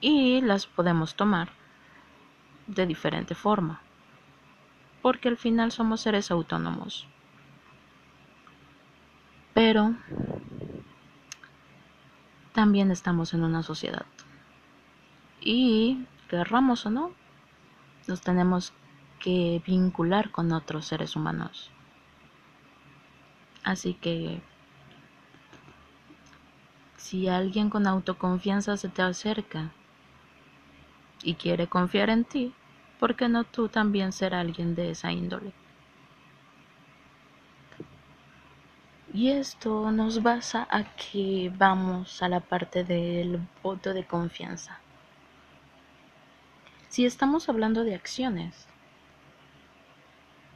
y 0.00 0.40
las 0.40 0.66
podemos 0.66 1.16
tomar 1.16 1.50
de 2.68 2.86
diferente 2.86 3.34
forma, 3.34 3.80
porque 5.02 5.28
al 5.28 5.36
final 5.36 5.72
somos 5.72 6.00
seres 6.00 6.30
autónomos. 6.30 7.08
Pero 9.52 9.96
también 12.52 12.90
estamos 12.90 13.34
en 13.34 13.42
una 13.42 13.62
sociedad 13.62 14.06
y 15.40 16.06
querramos 16.28 16.86
o 16.86 16.90
no, 16.90 17.12
nos 18.06 18.20
tenemos 18.20 18.72
que 19.20 19.62
vincular 19.66 20.30
con 20.30 20.52
otros 20.52 20.86
seres 20.86 21.16
humanos. 21.16 21.70
Así 23.64 23.94
que 23.94 24.40
si 26.96 27.28
alguien 27.28 27.70
con 27.70 27.86
autoconfianza 27.86 28.76
se 28.76 28.88
te 28.88 29.02
acerca 29.02 29.72
y 31.22 31.34
quiere 31.34 31.66
confiar 31.66 32.10
en 32.10 32.24
ti, 32.24 32.54
¿por 33.00 33.16
qué 33.16 33.28
no 33.28 33.44
tú 33.44 33.68
también 33.68 34.12
ser 34.12 34.34
alguien 34.34 34.74
de 34.74 34.90
esa 34.90 35.12
índole? 35.12 35.52
Y 39.12 39.30
esto 39.30 39.90
nos 39.90 40.22
basa 40.22 40.68
a 40.70 40.84
que 40.96 41.52
vamos 41.56 42.22
a 42.22 42.28
la 42.28 42.40
parte 42.40 42.84
del 42.84 43.40
voto 43.62 43.94
de 43.94 44.04
confianza. 44.04 44.78
Si 46.96 47.04
estamos 47.04 47.50
hablando 47.50 47.84
de 47.84 47.94
acciones, 47.94 48.66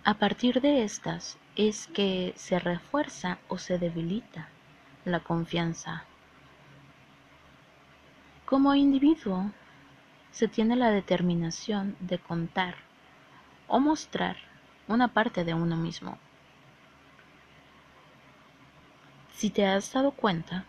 a 0.05 0.15
partir 0.15 0.63
de 0.63 0.85
estas 0.85 1.37
es 1.55 1.87
que 1.89 2.33
se 2.35 2.59
refuerza 2.59 3.37
o 3.49 3.59
se 3.59 3.77
debilita 3.77 4.49
la 5.05 5.21
confianza. 5.21 6.05
Como 8.47 8.75
individuo, 8.75 9.51
se 10.31 10.49
tiene 10.49 10.77
la 10.77 10.91
determinación 10.91 11.95
de 12.01 12.19
contar 12.19 12.77
o 13.69 13.79
mostrar 13.79 14.39
una 14.89 15.09
parte 15.09 15.45
de 15.45 15.53
uno 15.53 15.77
mismo. 15.77 16.17
Si 19.35 19.51
te 19.51 19.67
has 19.67 19.93
dado 19.93 20.13
cuenta, 20.13 20.65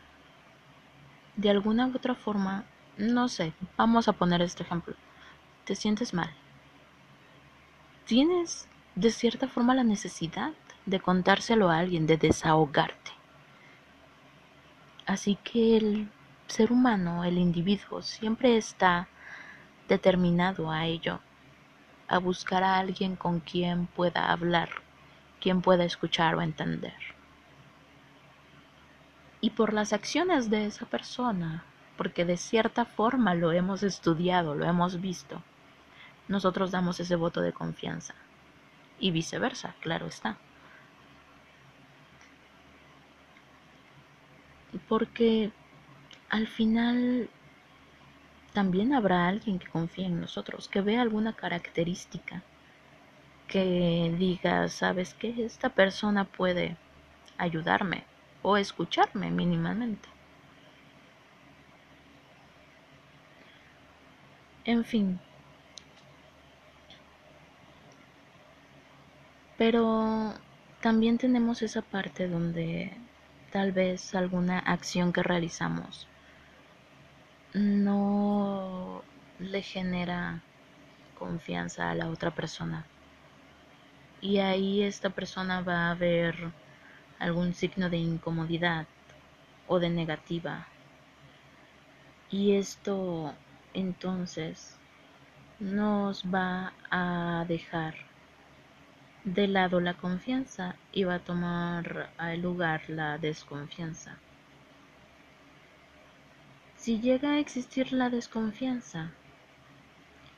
de 1.37 1.49
alguna 1.49 1.87
u 1.87 1.95
otra 1.95 2.13
forma, 2.13 2.65
no 2.97 3.29
sé, 3.29 3.53
vamos 3.77 4.09
a 4.09 4.11
poner 4.11 4.41
este 4.41 4.63
ejemplo 4.63 4.97
te 5.65 5.75
sientes 5.75 6.13
mal. 6.13 6.31
Tienes 8.05 8.67
de 8.95 9.11
cierta 9.11 9.47
forma 9.47 9.75
la 9.75 9.83
necesidad 9.83 10.51
de 10.85 10.99
contárselo 10.99 11.69
a 11.69 11.77
alguien, 11.77 12.07
de 12.07 12.17
desahogarte. 12.17 13.11
Así 15.05 15.37
que 15.43 15.77
el 15.77 16.09
ser 16.47 16.71
humano, 16.71 17.23
el 17.23 17.37
individuo, 17.37 18.01
siempre 18.01 18.57
está 18.57 19.07
determinado 19.87 20.71
a 20.71 20.85
ello, 20.85 21.19
a 22.07 22.17
buscar 22.17 22.63
a 22.63 22.77
alguien 22.77 23.15
con 23.15 23.39
quien 23.39 23.87
pueda 23.87 24.31
hablar 24.31 24.69
quien 25.41 25.61
pueda 25.61 25.83
escuchar 25.83 26.35
o 26.35 26.41
entender. 26.41 26.93
Y 29.41 29.49
por 29.49 29.73
las 29.73 29.91
acciones 29.91 30.49
de 30.49 30.67
esa 30.67 30.85
persona, 30.85 31.65
porque 31.97 32.23
de 32.23 32.37
cierta 32.37 32.85
forma 32.85 33.33
lo 33.33 33.51
hemos 33.51 33.83
estudiado, 33.83 34.55
lo 34.55 34.65
hemos 34.65 35.01
visto, 35.01 35.41
nosotros 36.27 36.71
damos 36.71 36.99
ese 36.99 37.15
voto 37.15 37.41
de 37.41 37.53
confianza. 37.53 38.15
Y 38.99 39.11
viceversa, 39.11 39.75
claro 39.81 40.07
está. 40.07 40.37
Porque 44.87 45.51
al 46.29 46.47
final 46.47 47.29
también 48.53 48.93
habrá 48.93 49.27
alguien 49.27 49.59
que 49.59 49.67
confíe 49.67 50.05
en 50.05 50.21
nosotros, 50.21 50.67
que 50.67 50.81
vea 50.81 51.01
alguna 51.01 51.33
característica, 51.33 52.43
que 53.47 54.13
diga, 54.17 54.67
sabes 54.69 55.13
que 55.13 55.45
esta 55.45 55.69
persona 55.69 56.25
puede 56.25 56.77
ayudarme 57.37 58.03
o 58.41 58.57
escucharme 58.57 59.29
mínimamente. 59.31 60.07
En 64.65 64.83
fin. 64.85 65.19
Pero 69.61 70.33
también 70.81 71.19
tenemos 71.19 71.61
esa 71.61 71.83
parte 71.83 72.27
donde 72.27 72.97
tal 73.51 73.71
vez 73.71 74.15
alguna 74.15 74.57
acción 74.57 75.13
que 75.13 75.21
realizamos 75.21 76.07
no 77.53 79.03
le 79.37 79.61
genera 79.61 80.41
confianza 81.13 81.91
a 81.91 81.93
la 81.93 82.09
otra 82.09 82.31
persona. 82.31 82.87
Y 84.19 84.39
ahí 84.39 84.81
esta 84.81 85.11
persona 85.11 85.61
va 85.61 85.91
a 85.91 85.93
ver 85.93 86.35
algún 87.19 87.53
signo 87.53 87.91
de 87.91 87.97
incomodidad 87.97 88.87
o 89.67 89.77
de 89.77 89.91
negativa. 89.91 90.65
Y 92.31 92.55
esto 92.55 93.35
entonces 93.75 94.75
nos 95.59 96.23
va 96.23 96.73
a 96.89 97.45
dejar 97.47 98.09
de 99.23 99.47
lado 99.47 99.79
la 99.79 99.93
confianza 99.93 100.75
va 101.03 101.15
a 101.15 101.19
tomar 101.19 102.09
lugar 102.37 102.81
la 102.89 103.19
desconfianza. 103.19 104.17
Si 106.75 106.99
llega 106.99 107.33
a 107.33 107.39
existir 107.39 107.93
la 107.93 108.09
desconfianza, 108.09 109.11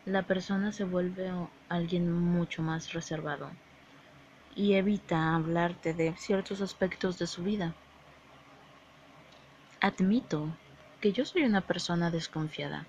la 0.05 0.23
persona 0.23 0.73
se 0.73 0.83
vuelve 0.83 1.31
alguien 1.69 2.11
mucho 2.11 2.61
más 2.61 2.91
reservado 2.91 3.49
y 4.53 4.73
evita 4.73 5.33
hablarte 5.33 5.93
de 5.93 6.13
ciertos 6.17 6.59
aspectos 6.59 7.17
de 7.17 7.27
su 7.27 7.41
vida. 7.41 7.73
Admito 9.79 10.49
que 10.99 11.13
yo 11.13 11.23
soy 11.23 11.43
una 11.43 11.61
persona 11.61 12.11
desconfiada. 12.11 12.85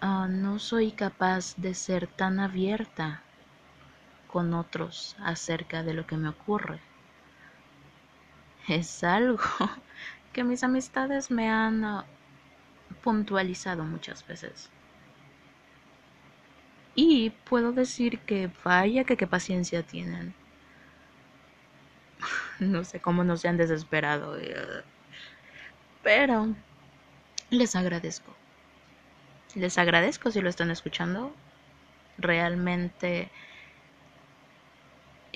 Ah, 0.00 0.26
no 0.26 0.58
soy 0.58 0.92
capaz 0.92 1.54
de 1.56 1.74
ser 1.74 2.06
tan 2.06 2.40
abierta 2.40 3.25
con 4.36 4.52
otros 4.52 5.16
acerca 5.18 5.82
de 5.82 5.94
lo 5.94 6.06
que 6.06 6.18
me 6.18 6.28
ocurre. 6.28 6.78
Es 8.68 9.02
algo 9.02 9.42
que 10.34 10.44
mis 10.44 10.62
amistades 10.62 11.30
me 11.30 11.48
han 11.48 11.82
ah, 11.86 12.04
puntualizado 13.02 13.84
muchas 13.84 14.26
veces. 14.26 14.68
Y 16.94 17.30
puedo 17.48 17.72
decir 17.72 18.18
que 18.18 18.50
vaya 18.62 19.04
que 19.04 19.16
qué 19.16 19.26
paciencia 19.26 19.82
tienen. 19.82 20.34
no 22.60 22.84
sé 22.84 23.00
cómo 23.00 23.24
no 23.24 23.38
se 23.38 23.48
han 23.48 23.56
desesperado. 23.56 24.36
Eh, 24.38 24.84
pero 26.02 26.54
les 27.48 27.74
agradezco. 27.74 28.36
Les 29.54 29.78
agradezco 29.78 30.30
si 30.30 30.42
lo 30.42 30.50
están 30.50 30.70
escuchando. 30.70 31.32
Realmente 32.18 33.30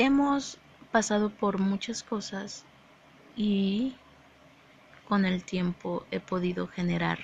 hemos 0.01 0.59
pasado 0.93 1.29
por 1.29 1.59
muchas 1.59 2.03
cosas 2.03 2.65
y 3.37 3.97
con 5.07 5.27
el 5.27 5.45
tiempo 5.45 6.07
he 6.11 6.21
podido 6.21 6.67
generar 6.69 7.19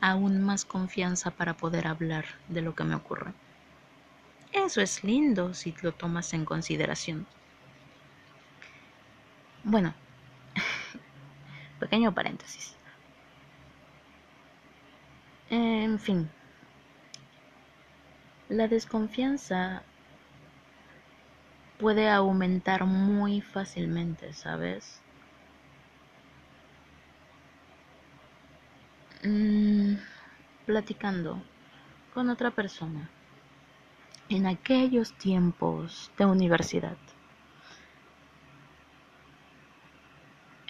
aún 0.00 0.42
más 0.42 0.64
confianza 0.64 1.30
para 1.30 1.56
poder 1.56 1.86
hablar 1.86 2.24
de 2.48 2.62
lo 2.62 2.74
que 2.74 2.82
me 2.82 2.96
ocurre. 2.96 3.32
Eso 4.52 4.80
es 4.80 5.04
lindo 5.04 5.54
si 5.54 5.72
lo 5.80 5.92
tomas 5.92 6.32
en 6.34 6.44
consideración. 6.44 7.24
Bueno, 9.62 9.94
pequeño 11.78 12.12
paréntesis. 12.12 12.74
En 15.50 16.00
fin, 16.00 16.28
la 18.48 18.66
desconfianza 18.66 19.84
puede 21.78 22.08
aumentar 22.10 22.84
muy 22.84 23.40
fácilmente, 23.40 24.32
¿sabes? 24.34 25.00
Mm, 29.24 29.94
platicando 30.66 31.42
con 32.14 32.30
otra 32.30 32.50
persona 32.50 33.10
en 34.28 34.46
aquellos 34.46 35.12
tiempos 35.14 36.10
de 36.18 36.26
universidad. 36.26 36.96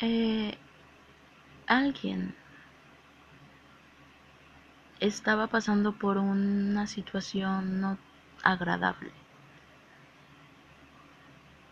Eh, 0.01 0.57
alguien 1.66 2.35
estaba 5.01 5.49
pasando 5.49 5.92
por 5.99 6.18
una 6.18 6.87
situación 6.87 7.81
no 7.81 7.99
agradable. 8.42 9.12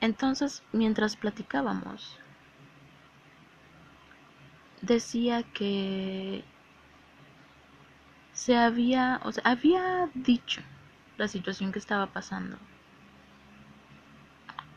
Entonces, 0.07 0.63
mientras 0.71 1.17
platicábamos, 1.17 2.17
decía 4.81 5.43
que 5.43 6.45
se 8.33 8.57
había, 8.57 9.21
o 9.25 9.33
sea, 9.33 9.43
había 9.45 10.09
dicho 10.15 10.63
la 11.17 11.27
situación 11.27 11.73
que 11.73 11.81
estaba 11.81 12.07
pasando 12.13 12.57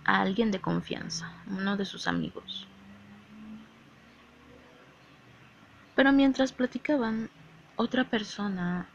a 0.04 0.20
alguien 0.20 0.50
de 0.50 0.62
confianza, 0.62 1.32
uno 1.46 1.78
de 1.78 1.86
sus 1.86 2.08
amigos. 2.08 2.68
Pero 5.94 6.12
mientras 6.12 6.54
platicaban, 6.54 7.30
otra 7.76 8.04
persona 8.04 8.88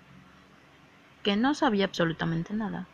que 1.23 1.37
no 1.37 1.55
sabía 1.55 1.85
absolutamente 1.85 2.55
nada 2.55 2.89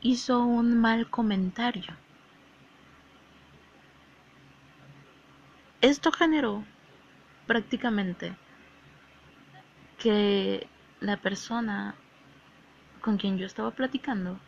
hizo 0.00 0.44
un 0.44 0.78
mal 0.78 1.08
comentario. 1.10 1.94
Esto 5.80 6.12
generó 6.12 6.64
prácticamente 7.46 8.34
que 9.98 10.66
la 11.00 11.16
persona 11.16 11.94
con 13.00 13.16
quien 13.16 13.38
yo 13.38 13.46
estaba 13.46 13.70
platicando 13.70 14.38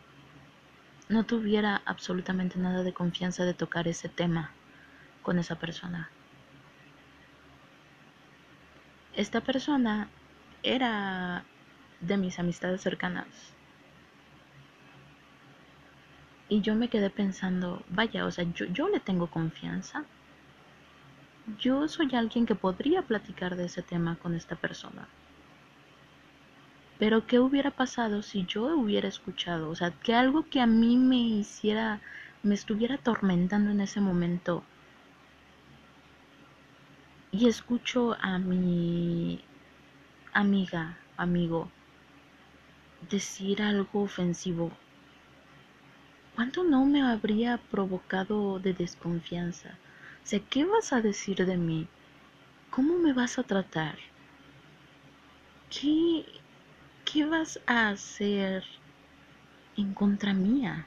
no 1.08 1.24
tuviera 1.24 1.82
absolutamente 1.84 2.58
nada 2.58 2.82
de 2.82 2.92
confianza 2.92 3.44
de 3.44 3.54
tocar 3.54 3.88
ese 3.88 4.08
tema 4.08 4.50
con 5.22 5.38
esa 5.38 5.56
persona. 5.56 6.10
Esta 9.14 9.42
persona 9.42 10.08
era 10.62 11.44
de 12.00 12.16
mis 12.16 12.38
amistades 12.38 12.80
cercanas. 12.80 13.26
Y 16.52 16.60
yo 16.60 16.74
me 16.74 16.88
quedé 16.88 17.08
pensando, 17.08 17.82
vaya, 17.88 18.26
o 18.26 18.30
sea, 18.30 18.44
yo, 18.52 18.66
yo 18.66 18.86
le 18.90 19.00
tengo 19.00 19.26
confianza. 19.26 20.04
Yo 21.58 21.88
soy 21.88 22.14
alguien 22.14 22.44
que 22.44 22.54
podría 22.54 23.00
platicar 23.00 23.56
de 23.56 23.64
ese 23.64 23.80
tema 23.80 24.16
con 24.16 24.34
esta 24.34 24.54
persona. 24.54 25.08
Pero 26.98 27.26
¿qué 27.26 27.38
hubiera 27.40 27.70
pasado 27.70 28.20
si 28.20 28.44
yo 28.44 28.66
hubiera 28.76 29.08
escuchado? 29.08 29.70
O 29.70 29.74
sea, 29.74 29.92
que 29.92 30.14
algo 30.14 30.46
que 30.50 30.60
a 30.60 30.66
mí 30.66 30.98
me 30.98 31.16
hiciera, 31.16 32.02
me 32.42 32.54
estuviera 32.54 32.96
atormentando 32.96 33.70
en 33.70 33.80
ese 33.80 34.02
momento. 34.02 34.62
Y 37.30 37.48
escucho 37.48 38.14
a 38.20 38.38
mi 38.38 39.42
amiga, 40.34 40.98
amigo, 41.16 41.70
decir 43.08 43.62
algo 43.62 44.02
ofensivo. 44.02 44.70
¿Cuánto 46.34 46.64
no 46.64 46.86
me 46.86 47.02
habría 47.02 47.58
provocado 47.70 48.58
de 48.58 48.72
desconfianza? 48.72 49.78
O 50.24 50.26
sea, 50.26 50.40
¿qué 50.40 50.64
vas 50.64 50.92
a 50.92 51.02
decir 51.02 51.44
de 51.44 51.56
mí? 51.56 51.86
¿Cómo 52.70 52.98
me 52.98 53.12
vas 53.12 53.38
a 53.38 53.42
tratar? 53.42 53.98
¿Qué, 55.68 56.24
¿qué 57.04 57.26
vas 57.26 57.60
a 57.66 57.90
hacer 57.90 58.64
en 59.76 59.92
contra 59.92 60.32
mía? 60.32 60.86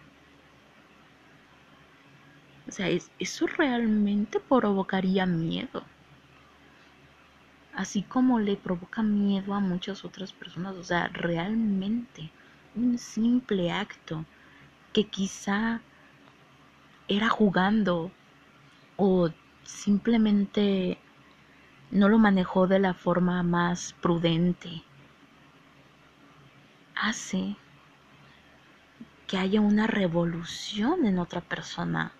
O 2.67 2.71
sea, 2.71 2.88
eso 3.19 3.45
realmente 3.45 4.39
provocaría 4.39 5.27
miedo. 5.27 5.84
Así 7.73 8.01
como 8.01 8.39
le 8.39 8.55
provoca 8.55 9.03
miedo 9.03 9.53
a 9.53 9.60
muchas 9.60 10.05
otras 10.05 10.34
personas. 10.34 10.75
O 10.75 10.84
sea, 10.84 11.08
realmente 11.10 12.31
un 12.73 12.97
simple 12.97 13.71
acto 13.71 14.25
que 14.95 15.03
quizá 15.03 15.81
era 17.10 17.27
jugando 17.27 18.13
o 18.95 19.29
simplemente 19.63 20.97
no 21.91 22.08
lo 22.08 22.17
manejó 22.17 22.65
de 22.65 22.79
la 22.79 22.93
forma 22.93 23.43
más 23.43 23.91
prudente, 24.01 24.84
hace 26.95 27.58
que 29.27 29.38
haya 29.38 29.60
una 29.60 29.86
revolución 29.86 31.05
en 31.05 31.19
otra 31.19 31.41
persona 31.41 32.13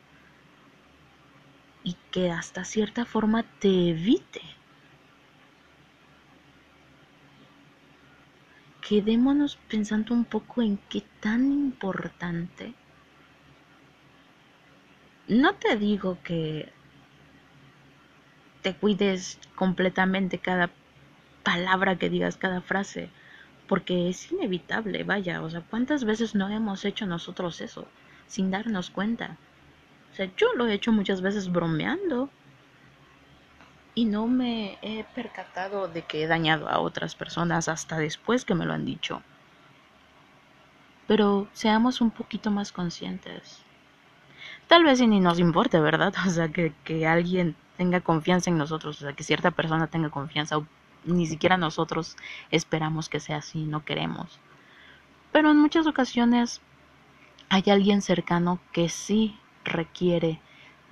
y 1.82 1.96
que 2.12 2.30
hasta 2.30 2.66
cierta 2.66 3.06
forma 3.06 3.44
te 3.44 3.92
evite. 3.92 4.42
Quedémonos 8.88 9.58
pensando 9.68 10.14
un 10.14 10.26
poco 10.26 10.62
en 10.62 10.78
qué 10.90 11.04
tan 11.20 11.52
importante. 11.52 12.76
No 15.28 15.56
te 15.56 15.76
digo 15.76 16.20
que 16.24 16.72
te 18.62 18.76
cuides 18.76 19.40
completamente 19.56 20.38
cada 20.38 20.70
palabra 21.42 21.98
que 21.98 22.12
digas, 22.12 22.38
cada 22.38 22.62
frase, 22.62 23.10
porque 23.68 24.10
es 24.10 24.32
inevitable, 24.32 25.04
vaya, 25.04 25.42
o 25.42 25.50
sea, 25.50 25.62
¿cuántas 25.62 26.04
veces 26.04 26.36
no 26.36 26.50
hemos 26.50 26.86
hecho 26.86 27.08
nosotros 27.08 27.62
eso 27.62 27.88
sin 28.28 28.52
darnos 28.52 28.92
cuenta? 28.92 29.38
O 30.12 30.16
sea, 30.16 30.30
yo 30.38 30.54
lo 30.54 30.68
he 30.68 30.74
hecho 30.74 30.92
muchas 30.92 31.22
veces 31.22 31.52
bromeando 31.52 32.30
y 33.96 34.06
no 34.06 34.28
me 34.28 34.78
he 34.82 35.06
percatado 35.16 35.88
de 35.88 36.02
que 36.02 36.24
he 36.24 36.28
dañado 36.28 36.68
a 36.70 36.80
otras 36.80 37.16
personas 37.16 37.70
hasta 37.70 37.98
después 37.98 38.44
que 38.44 38.54
me 38.54 38.66
lo 38.66 38.74
han 38.74 38.86
dicho. 38.86 39.24
Pero 41.08 41.48
seamos 41.54 42.02
un 42.02 42.12
poquito 42.12 42.52
más 42.52 42.74
conscientes. 42.74 43.64
Tal 44.68 44.84
vez 44.84 45.00
ni 45.00 45.20
nos 45.22 45.40
importe, 45.40 45.80
¿verdad? 45.80 46.14
O 46.28 46.30
sea, 46.30 46.50
que, 46.50 46.74
que 46.84 47.08
alguien 47.08 47.56
tenga 47.78 48.02
confianza 48.02 48.50
en 48.50 48.58
nosotros, 48.58 48.98
o 48.98 49.06
sea, 49.06 49.14
que 49.14 49.24
cierta 49.24 49.52
persona 49.52 49.88
tenga 49.88 50.10
confianza, 50.10 50.58
o 50.58 50.68
ni 51.06 51.26
siquiera 51.26 51.58
nosotros 51.58 52.18
esperamos 52.52 53.08
que 53.08 53.20
sea 53.20 53.38
así, 53.38 53.66
no 53.66 53.86
queremos. 53.86 54.40
Pero 55.32 55.52
en 55.52 55.58
muchas 55.58 55.88
ocasiones 55.88 56.62
hay 57.50 57.64
alguien 57.68 58.02
cercano 58.02 58.60
que 58.72 58.90
sí 58.90 59.38
requiere 59.64 60.40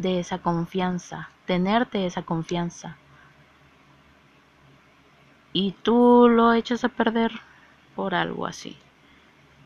de 0.03 0.19
esa 0.19 0.37
confianza, 0.37 1.29
tenerte 1.47 2.05
esa 2.05 2.21
confianza. 2.21 2.97
Y 5.51 5.71
tú 5.81 6.27
lo 6.29 6.53
echas 6.53 6.83
a 6.83 6.89
perder 6.89 7.31
por 7.95 8.13
algo 8.13 8.45
así. 8.45 8.77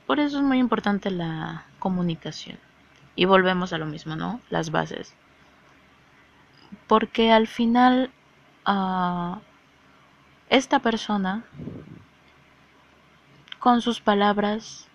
Por 0.05 0.21
eso 0.21 0.37
es 0.37 0.43
muy 0.43 0.59
importante 0.59 1.11
la 1.11 1.65
comunicación. 1.79 2.57
Y 3.17 3.25
volvemos 3.25 3.73
a 3.73 3.77
lo 3.77 3.85
mismo, 3.85 4.15
¿no? 4.15 4.39
Las 4.49 4.71
bases 4.71 5.13
porque 6.87 7.31
al 7.31 7.47
final 7.47 8.11
uh, 8.65 9.37
esta 10.49 10.79
persona 10.79 11.43
con 13.59 13.81
sus 13.81 13.99
palabras 13.99 14.87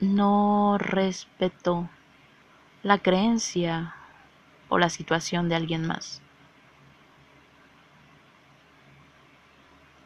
no 0.00 0.78
respetó 0.78 1.88
la 2.82 2.98
creencia 2.98 3.94
o 4.72 4.78
la 4.78 4.88
situación 4.88 5.50
de 5.50 5.54
alguien 5.54 5.86
más. 5.86 6.22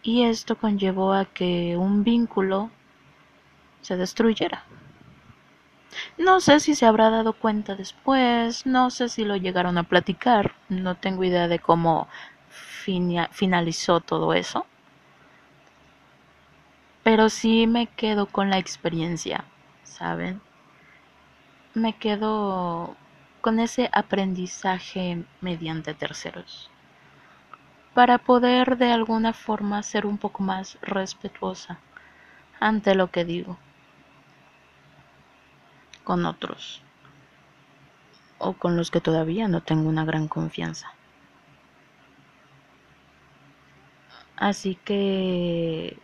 Y 0.02 0.24
esto 0.24 0.56
conllevó 0.56 1.12
a 1.12 1.24
que 1.24 1.76
un 1.76 2.02
vínculo 2.02 2.70
se 3.80 3.96
destruyera. 3.96 4.64
No 6.18 6.40
sé 6.40 6.58
si 6.58 6.74
se 6.74 6.84
habrá 6.84 7.10
dado 7.10 7.32
cuenta 7.32 7.76
después, 7.76 8.66
no 8.66 8.90
sé 8.90 9.08
si 9.08 9.24
lo 9.24 9.36
llegaron 9.36 9.78
a 9.78 9.84
platicar, 9.84 10.56
no 10.68 10.96
tengo 10.96 11.22
idea 11.22 11.46
de 11.46 11.60
cómo 11.60 12.08
finalizó 13.30 14.00
todo 14.00 14.34
eso. 14.34 14.66
Pero 17.04 17.28
sí 17.28 17.68
me 17.68 17.86
quedo 17.86 18.26
con 18.26 18.50
la 18.50 18.58
experiencia, 18.58 19.44
¿saben? 19.84 20.40
Me 21.74 21.92
quedo 21.92 22.96
con 23.46 23.60
ese 23.60 23.88
aprendizaje 23.92 25.24
mediante 25.40 25.94
terceros 25.94 26.68
para 27.94 28.18
poder 28.18 28.76
de 28.76 28.90
alguna 28.90 29.32
forma 29.32 29.84
ser 29.84 30.04
un 30.04 30.18
poco 30.18 30.42
más 30.42 30.78
respetuosa 30.82 31.78
ante 32.58 32.96
lo 32.96 33.12
que 33.12 33.24
digo 33.24 33.56
con 36.02 36.26
otros 36.26 36.82
o 38.38 38.54
con 38.54 38.76
los 38.76 38.90
que 38.90 39.00
todavía 39.00 39.46
no 39.46 39.60
tengo 39.60 39.88
una 39.88 40.04
gran 40.04 40.26
confianza. 40.26 40.92
Así 44.36 44.74
que 44.74 45.96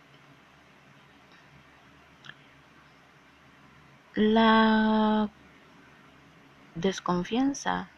la 4.15 5.29
desconfianza 6.75 7.89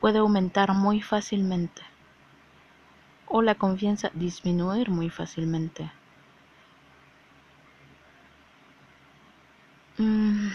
puede 0.00 0.18
aumentar 0.18 0.72
muy 0.74 1.00
fácilmente 1.00 1.82
o 3.26 3.42
la 3.42 3.54
confianza 3.54 4.10
disminuir 4.14 4.90
muy 4.90 5.10
fácilmente. 5.10 5.90
Mm, 9.98 10.48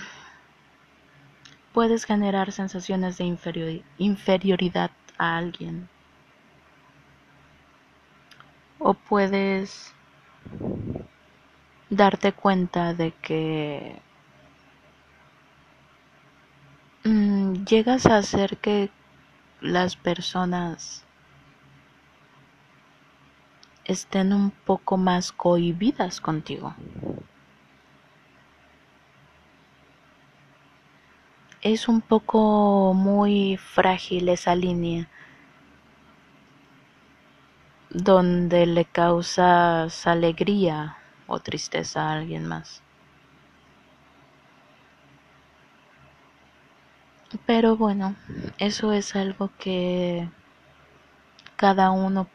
puedes 1.74 2.06
generar 2.06 2.52
sensaciones 2.52 3.18
de 3.18 3.38
inferioridad 3.98 4.92
a 5.18 5.38
alguien. 5.38 5.88
O 8.80 8.94
puedes 8.94 9.94
darte 11.90 12.32
cuenta 12.32 12.94
de 12.94 13.12
que 13.22 13.96
mm, 17.04 17.61
llegas 17.72 18.06
a 18.06 18.18
hacer 18.18 18.58
que 18.58 18.90
las 19.62 19.96
personas 19.96 21.06
estén 23.86 24.34
un 24.34 24.52
poco 24.52 24.98
más 24.98 25.32
cohibidas 25.32 26.20
contigo. 26.20 26.76
es 31.62 31.88
un 31.88 32.02
poco 32.02 32.94
muy 32.96 33.56
frágil 33.56 34.30
esa 34.30 34.56
línea 34.56 35.08
donde 37.92 38.66
le 38.66 38.86
causas 38.86 40.08
alegría 40.08 40.98
o 41.28 41.40
tristeza 41.40 42.10
a 42.10 42.14
alguien 42.14 42.48
más. 42.48 42.82
Pero 47.46 47.78
bueno, 47.78 48.16
eso 48.58 48.92
es 48.92 49.16
algo 49.16 49.50
que 49.58 50.28
cada 51.56 51.92
uno 51.92 52.28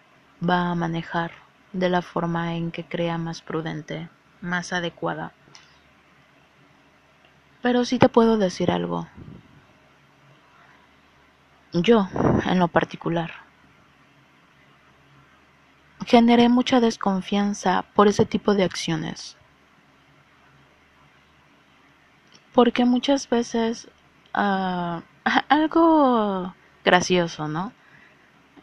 va 0.49 0.71
a 0.71 0.75
manejar 0.75 1.33
de 1.73 1.91
la 1.91 2.01
forma 2.01 2.55
en 2.55 2.71
que 2.71 2.85
crea 2.85 3.19
más 3.19 3.43
prudente, 3.43 4.09
más 4.41 4.73
adecuada. 4.73 5.33
Pero 7.63 7.85
sí 7.85 7.99
te 7.99 8.09
puedo 8.09 8.39
decir 8.39 8.71
algo. 8.71 9.09
Yo, 11.73 12.09
en 12.47 12.59
lo 12.59 12.69
particular, 12.69 13.33
generé 16.07 16.49
mucha 16.49 16.81
desconfianza 16.81 17.85
por 17.95 18.09
ese 18.09 18.25
tipo 18.25 18.55
de 18.55 18.65
acciones. 18.65 19.37
Porque 22.55 22.85
muchas 22.85 23.29
veces, 23.29 23.89
uh, 24.37 25.03
algo 25.49 26.55
gracioso, 26.85 27.49
¿no? 27.49 27.73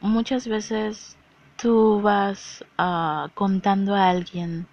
Muchas 0.01 0.47
veces 0.47 1.17
tú 1.57 2.01
vas 2.01 2.63
uh, 2.77 3.29
contando 3.33 3.95
a 3.95 4.09
alguien 4.09 4.67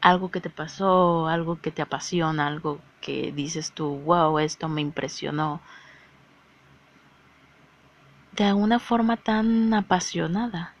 algo 0.00 0.30
que 0.30 0.40
te 0.40 0.50
pasó, 0.50 1.28
algo 1.28 1.60
que 1.60 1.70
te 1.70 1.82
apasiona, 1.82 2.46
algo 2.46 2.80
que 3.00 3.32
dices 3.32 3.72
tú, 3.72 4.00
wow, 4.00 4.38
esto 4.38 4.68
me 4.68 4.82
impresionó. 4.82 5.60
De 8.32 8.52
una 8.52 8.78
forma 8.78 9.16
tan 9.16 9.72
apasionada. 9.72 10.74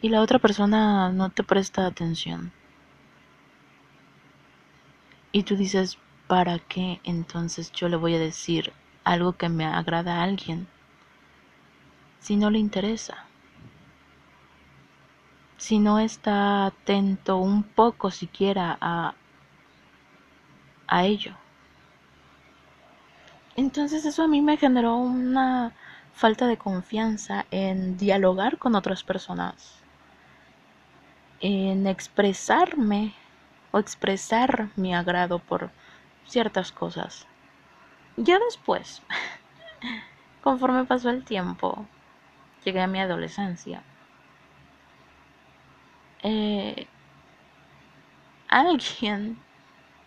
Y 0.00 0.08
la 0.08 0.20
otra 0.20 0.38
persona 0.38 1.10
no 1.10 1.30
te 1.30 1.42
presta 1.42 1.86
atención. 1.86 2.52
Y 5.30 5.42
tú 5.42 5.56
dices, 5.56 5.98
¿para 6.32 6.58
qué 6.60 6.98
entonces 7.04 7.72
yo 7.72 7.90
le 7.90 7.96
voy 7.96 8.14
a 8.14 8.18
decir 8.18 8.72
algo 9.04 9.34
que 9.34 9.50
me 9.50 9.66
agrada 9.66 10.16
a 10.16 10.22
alguien 10.22 10.66
si 12.20 12.36
no 12.36 12.48
le 12.48 12.58
interesa? 12.58 13.26
Si 15.58 15.78
no 15.78 15.98
está 15.98 16.64
atento 16.64 17.36
un 17.36 17.62
poco 17.62 18.10
siquiera 18.10 18.78
a, 18.80 19.12
a 20.86 21.04
ello. 21.04 21.36
Entonces 23.54 24.06
eso 24.06 24.22
a 24.22 24.28
mí 24.28 24.40
me 24.40 24.56
generó 24.56 24.96
una 24.96 25.74
falta 26.14 26.46
de 26.46 26.56
confianza 26.56 27.44
en 27.50 27.98
dialogar 27.98 28.56
con 28.56 28.74
otras 28.74 29.04
personas, 29.04 29.82
en 31.40 31.86
expresarme 31.86 33.12
o 33.70 33.78
expresar 33.78 34.70
mi 34.76 34.94
agrado 34.94 35.38
por 35.38 35.70
ciertas 36.26 36.72
cosas. 36.72 37.26
Ya 38.16 38.38
después, 38.38 39.02
conforme 40.42 40.84
pasó 40.84 41.10
el 41.10 41.24
tiempo, 41.24 41.86
llegué 42.64 42.80
a 42.80 42.86
mi 42.86 43.00
adolescencia. 43.00 43.82
Eh, 46.22 46.86
alguien, 48.48 49.36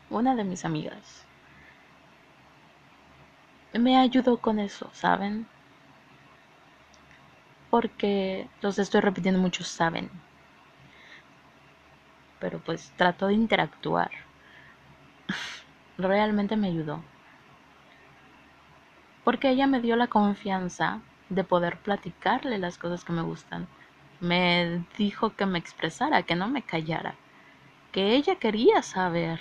una 0.10 0.36
de 0.36 0.44
mis 0.44 0.66
amigas, 0.66 1.26
me 3.74 3.98
ayudó 3.98 4.38
con 4.38 4.60
eso, 4.60 4.90
¿saben? 4.94 5.46
Porque 7.70 8.48
los 8.62 8.80
estoy 8.80 9.02
repitiendo 9.02 9.40
muchos 9.40 9.68
saben. 9.68 10.10
Pero 12.40 12.60
pues 12.60 12.92
trato 12.96 13.28
de 13.28 13.34
interactuar. 13.34 14.12
Realmente 15.98 16.58
me 16.58 16.68
ayudó. 16.68 17.02
Porque 19.24 19.50
ella 19.50 19.68
me 19.68 19.82
dio 19.82 19.96
la 19.96 20.08
confianza 20.08 21.02
de 21.30 21.44
poder 21.44 21.80
platicarle 21.80 22.58
las 22.58 22.78
cosas 22.78 23.04
que 23.04 23.14
me 23.14 23.22
gustan. 23.22 23.68
Me 24.20 24.86
dijo 24.98 25.36
que 25.36 25.46
me 25.46 25.60
expresara, 25.60 26.24
que 26.24 26.36
no 26.36 26.48
me 26.48 26.62
callara. 26.62 27.16
Que 27.92 28.16
ella 28.16 28.36
quería 28.36 28.82
saber. 28.82 29.40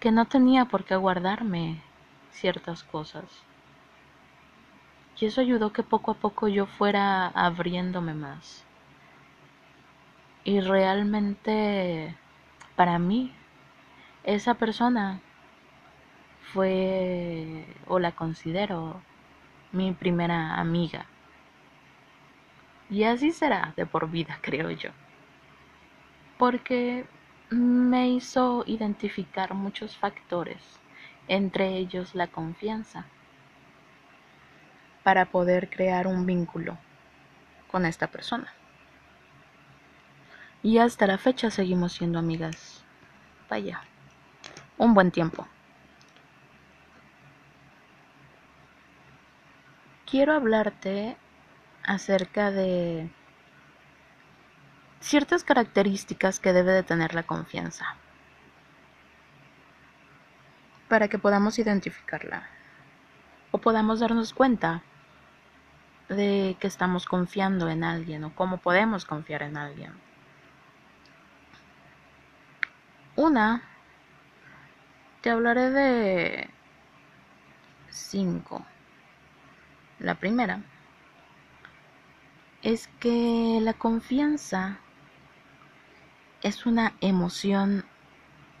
Que 0.00 0.10
no 0.10 0.26
tenía 0.26 0.66
por 0.66 0.84
qué 0.84 0.96
guardarme 0.96 1.80
ciertas 2.30 2.82
cosas. 2.82 3.24
Y 5.20 5.26
eso 5.26 5.40
ayudó 5.40 5.72
que 5.72 5.82
poco 5.82 6.12
a 6.12 6.14
poco 6.14 6.48
yo 6.48 6.66
fuera 6.66 7.28
abriéndome 7.28 8.14
más. 8.14 8.64
Y 10.44 10.60
realmente, 10.60 12.16
para 12.76 12.98
mí, 12.98 13.34
esa 14.24 14.54
persona 14.54 15.20
fue, 16.52 17.64
o 17.86 17.98
la 17.98 18.12
considero, 18.12 19.00
mi 19.72 19.92
primera 19.92 20.54
amiga. 20.56 21.06
Y 22.90 23.04
así 23.04 23.32
será 23.32 23.74
de 23.76 23.86
por 23.86 24.10
vida, 24.10 24.38
creo 24.42 24.70
yo. 24.70 24.90
Porque 26.38 27.06
me 27.50 28.08
hizo 28.10 28.64
identificar 28.66 29.54
muchos 29.54 29.96
factores 29.96 30.78
entre 31.28 31.76
ellos 31.76 32.14
la 32.14 32.26
confianza, 32.26 33.04
para 35.02 35.26
poder 35.26 35.70
crear 35.70 36.06
un 36.06 36.26
vínculo 36.26 36.76
con 37.70 37.86
esta 37.86 38.08
persona. 38.08 38.52
Y 40.62 40.78
hasta 40.78 41.06
la 41.06 41.18
fecha 41.18 41.50
seguimos 41.50 41.92
siendo 41.92 42.18
amigas. 42.18 42.84
Vaya, 43.48 43.82
un 44.78 44.94
buen 44.94 45.10
tiempo. 45.10 45.46
Quiero 50.10 50.32
hablarte 50.32 51.16
acerca 51.82 52.50
de 52.50 53.10
ciertas 55.00 55.44
características 55.44 56.40
que 56.40 56.52
debe 56.52 56.72
de 56.72 56.82
tener 56.82 57.14
la 57.14 57.24
confianza 57.24 57.96
para 60.88 61.08
que 61.08 61.18
podamos 61.18 61.58
identificarla 61.58 62.48
o 63.50 63.58
podamos 63.58 64.00
darnos 64.00 64.32
cuenta 64.32 64.82
de 66.08 66.56
que 66.58 66.66
estamos 66.66 67.04
confiando 67.06 67.68
en 67.68 67.84
alguien 67.84 68.24
o 68.24 68.34
cómo 68.34 68.58
podemos 68.58 69.04
confiar 69.04 69.42
en 69.42 69.56
alguien. 69.56 69.92
Una, 73.14 73.62
te 75.20 75.30
hablaré 75.30 75.70
de 75.70 76.50
cinco. 77.90 78.64
La 79.98 80.14
primera 80.14 80.62
es 82.62 82.88
que 83.00 83.58
la 83.62 83.74
confianza 83.74 84.78
es 86.42 86.66
una 86.66 86.94
emoción 87.00 87.84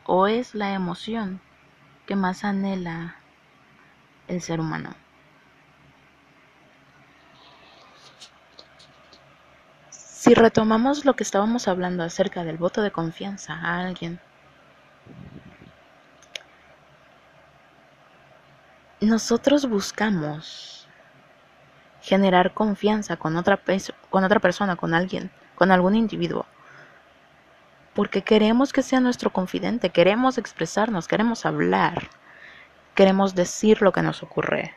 o 0.04 0.26
es 0.26 0.54
la 0.54 0.72
emoción 0.74 1.40
que 2.06 2.16
más 2.16 2.44
anhela 2.44 3.16
el 4.26 4.40
ser 4.40 4.60
humano. 4.60 4.94
Si 9.90 10.34
retomamos 10.34 11.04
lo 11.04 11.14
que 11.14 11.22
estábamos 11.22 11.68
hablando 11.68 12.02
acerca 12.02 12.44
del 12.44 12.58
voto 12.58 12.82
de 12.82 12.90
confianza 12.90 13.54
a 13.54 13.78
alguien, 13.78 14.20
nosotros 19.00 19.68
buscamos 19.68 20.88
generar 22.02 22.54
confianza 22.54 23.16
con 23.16 23.36
otra, 23.36 23.60
con 24.10 24.24
otra 24.24 24.40
persona, 24.40 24.76
con 24.76 24.94
alguien, 24.94 25.30
con 25.54 25.70
algún 25.70 25.94
individuo 25.94 26.46
porque 27.98 28.22
queremos 28.22 28.72
que 28.72 28.84
sea 28.84 29.00
nuestro 29.00 29.32
confidente, 29.32 29.90
queremos 29.90 30.38
expresarnos, 30.38 31.08
queremos 31.08 31.44
hablar, 31.44 32.10
queremos 32.94 33.34
decir 33.34 33.82
lo 33.82 33.90
que 33.90 34.02
nos 34.02 34.22
ocurre. 34.22 34.76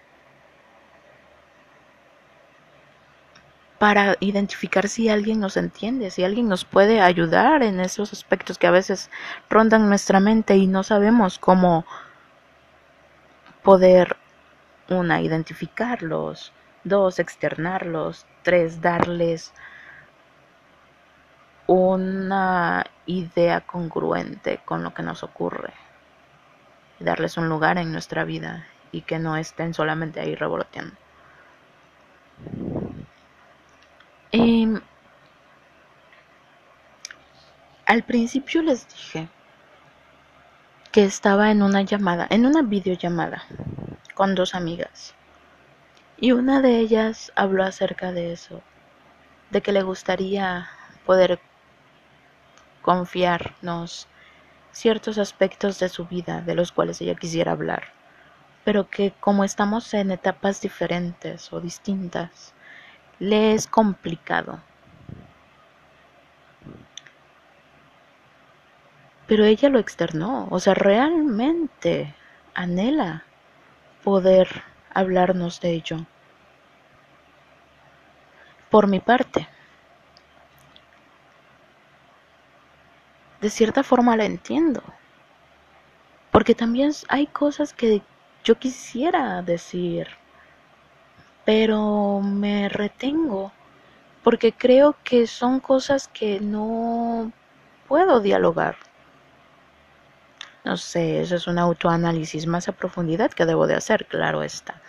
Para 3.77 4.17
identificar 4.21 4.89
si 4.89 5.07
alguien 5.07 5.39
nos 5.39 5.55
entiende, 5.55 6.09
si 6.09 6.23
alguien 6.23 6.47
nos 6.47 6.65
puede 6.65 6.99
ayudar 6.99 7.61
en 7.61 7.79
esos 7.79 8.11
aspectos 8.11 8.57
que 8.57 8.65
a 8.65 8.71
veces 8.71 9.11
rondan 9.51 9.87
nuestra 9.87 10.19
mente 10.19 10.57
y 10.57 10.65
no 10.65 10.81
sabemos 10.81 11.37
cómo 11.37 11.85
poder, 13.63 14.17
una, 14.89 15.21
identificarlos, 15.21 16.53
dos, 16.83 17.19
externarlos, 17.19 18.25
tres, 18.43 18.81
darles 18.81 19.53
una 21.67 22.85
idea 23.05 23.61
congruente 23.61 24.61
con 24.65 24.83
lo 24.83 24.93
que 24.93 25.03
nos 25.03 25.23
ocurre 25.23 25.73
darles 27.03 27.37
un 27.37 27.49
lugar 27.49 27.77
en 27.77 27.91
nuestra 27.91 28.23
vida 28.23 28.65
y 28.91 29.01
que 29.01 29.19
no 29.19 29.35
estén 29.37 29.73
solamente 29.73 30.19
ahí 30.19 30.35
revoloteando. 30.35 30.95
al 37.85 38.03
principio 38.03 38.61
les 38.61 38.87
dije 38.87 39.27
que 40.91 41.05
estaba 41.05 41.51
en 41.51 41.63
una 41.63 41.83
llamada, 41.83 42.27
en 42.29 42.45
una 42.45 42.63
videollamada 42.63 43.45
con 44.13 44.35
dos 44.35 44.55
amigas. 44.55 45.13
Y 46.17 46.33
una 46.33 46.61
de 46.61 46.79
ellas 46.79 47.31
habló 47.35 47.63
acerca 47.63 48.11
de 48.11 48.33
eso, 48.33 48.61
de 49.51 49.61
que 49.61 49.71
le 49.71 49.83
gustaría 49.83 50.67
poder 51.05 51.39
confiarnos 52.81 54.07
ciertos 54.71 55.17
aspectos 55.17 55.79
de 55.79 55.87
su 55.87 56.05
vida 56.05 56.41
de 56.41 56.55
los 56.55 56.71
cuales 56.73 56.99
ella 56.99 57.15
quisiera 57.15 57.53
hablar, 57.53 57.83
pero 58.65 58.89
que 58.89 59.13
como 59.19 59.45
estamos 59.45 59.93
en 59.93 60.11
etapas 60.11 60.61
diferentes 60.61 61.53
o 61.53 61.61
distintas, 61.61 62.53
le 63.19 63.53
es 63.53 63.65
complicado. 63.65 64.59
Pero 69.31 69.45
ella 69.45 69.69
lo 69.69 69.79
externó, 69.79 70.49
o 70.51 70.59
sea, 70.59 70.73
realmente 70.73 72.13
anhela 72.53 73.23
poder 74.03 74.61
hablarnos 74.93 75.61
de 75.61 75.69
ello. 75.69 76.05
Por 78.69 78.87
mi 78.87 78.99
parte, 78.99 79.47
de 83.39 83.49
cierta 83.49 83.83
forma 83.83 84.17
la 84.17 84.25
entiendo. 84.25 84.83
Porque 86.29 86.53
también 86.53 86.91
hay 87.07 87.25
cosas 87.27 87.71
que 87.71 88.01
yo 88.43 88.59
quisiera 88.59 89.41
decir, 89.43 90.09
pero 91.45 92.19
me 92.19 92.67
retengo 92.67 93.53
porque 94.23 94.51
creo 94.51 94.97
que 95.05 95.25
son 95.25 95.61
cosas 95.61 96.09
que 96.09 96.41
no 96.41 97.31
puedo 97.87 98.19
dialogar. 98.19 98.90
No 100.63 100.77
sé, 100.77 101.21
eso 101.21 101.35
es 101.35 101.47
un 101.47 101.59
autoanálisis 101.59 102.47
más 102.47 102.67
a 102.67 102.71
profundidad 102.71 103.31
que 103.31 103.45
debo 103.45 103.67
de 103.67 103.75
hacer, 103.75 104.05
claro 104.07 104.43
está. 104.43 104.81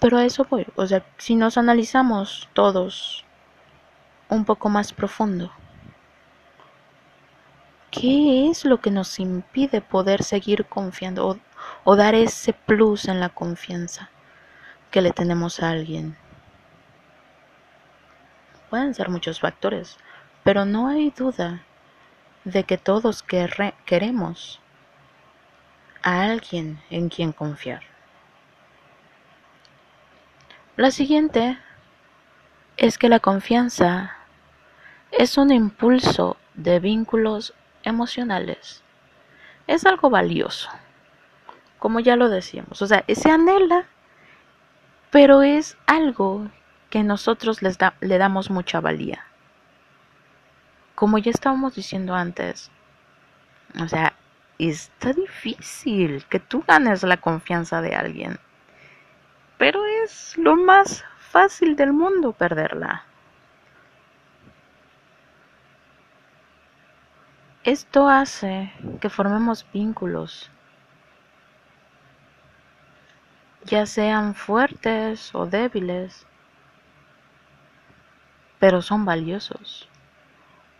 Pero 0.00 0.18
a 0.18 0.24
eso 0.24 0.46
voy, 0.48 0.66
o 0.76 0.86
sea, 0.86 1.04
si 1.18 1.34
nos 1.36 1.58
analizamos 1.58 2.48
todos 2.52 3.24
un 4.28 4.44
poco 4.44 4.68
más 4.68 4.92
profundo, 4.92 5.52
¿qué 7.90 8.48
es 8.48 8.64
lo 8.64 8.80
que 8.80 8.90
nos 8.90 9.18
impide 9.18 9.80
poder 9.80 10.22
seguir 10.22 10.66
confiando 10.66 11.26
o, 11.28 11.38
o 11.84 11.96
dar 11.96 12.14
ese 12.14 12.52
plus 12.52 13.06
en 13.08 13.20
la 13.20 13.30
confianza 13.30 14.10
que 14.90 15.00
le 15.02 15.10
tenemos 15.12 15.60
a 15.60 15.70
alguien? 15.70 16.16
Pueden 18.70 18.94
ser 18.94 19.08
muchos 19.08 19.40
factores, 19.40 19.98
pero 20.44 20.64
no 20.64 20.88
hay 20.88 21.10
duda 21.10 21.65
de 22.46 22.62
que 22.62 22.78
todos 22.78 23.24
queremos 23.24 24.60
a 26.04 26.22
alguien 26.22 26.80
en 26.90 27.08
quien 27.08 27.32
confiar. 27.32 27.82
La 30.76 30.92
siguiente 30.92 31.58
es 32.76 32.98
que 32.98 33.08
la 33.08 33.18
confianza 33.18 34.16
es 35.10 35.36
un 35.38 35.50
impulso 35.50 36.36
de 36.54 36.78
vínculos 36.78 37.52
emocionales. 37.82 38.84
Es 39.66 39.84
algo 39.84 40.08
valioso, 40.08 40.70
como 41.80 41.98
ya 41.98 42.14
lo 42.14 42.28
decíamos. 42.28 42.80
O 42.80 42.86
sea, 42.86 43.04
se 43.12 43.28
anhela, 43.28 43.86
pero 45.10 45.42
es 45.42 45.76
algo 45.86 46.48
que 46.90 47.02
nosotros 47.02 47.60
les 47.60 47.76
le 48.00 48.18
damos 48.18 48.50
mucha 48.50 48.80
valía 48.80 49.26
como 50.96 51.18
ya 51.18 51.30
estábamos 51.30 51.74
diciendo 51.74 52.14
antes, 52.14 52.70
o 53.78 53.86
sea, 53.86 54.14
está 54.58 55.12
difícil 55.12 56.24
que 56.24 56.40
tú 56.40 56.64
ganes 56.66 57.02
la 57.02 57.18
confianza 57.18 57.82
de 57.82 57.94
alguien. 57.94 58.40
Pero 59.58 59.84
es 59.84 60.36
lo 60.38 60.56
más 60.56 61.04
fácil 61.18 61.76
del 61.76 61.92
mundo 61.92 62.32
perderla. 62.32 63.04
Esto 67.62 68.08
hace 68.08 68.72
que 69.00 69.10
formemos 69.10 69.66
vínculos, 69.74 70.50
ya 73.64 73.84
sean 73.84 74.34
fuertes 74.34 75.34
o 75.34 75.44
débiles, 75.44 76.26
pero 78.58 78.80
son 78.80 79.04
valiosos 79.04 79.90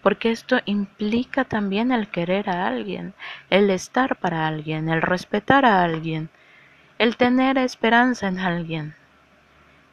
porque 0.06 0.30
esto 0.30 0.60
implica 0.66 1.42
también 1.42 1.90
el 1.90 2.06
querer 2.06 2.48
a 2.48 2.68
alguien, 2.68 3.12
el 3.50 3.70
estar 3.70 4.14
para 4.14 4.46
alguien, 4.46 4.88
el 4.88 5.02
respetar 5.02 5.64
a 5.64 5.82
alguien, 5.82 6.30
el 6.98 7.16
tener 7.16 7.58
esperanza 7.58 8.28
en 8.28 8.38
alguien, 8.38 8.94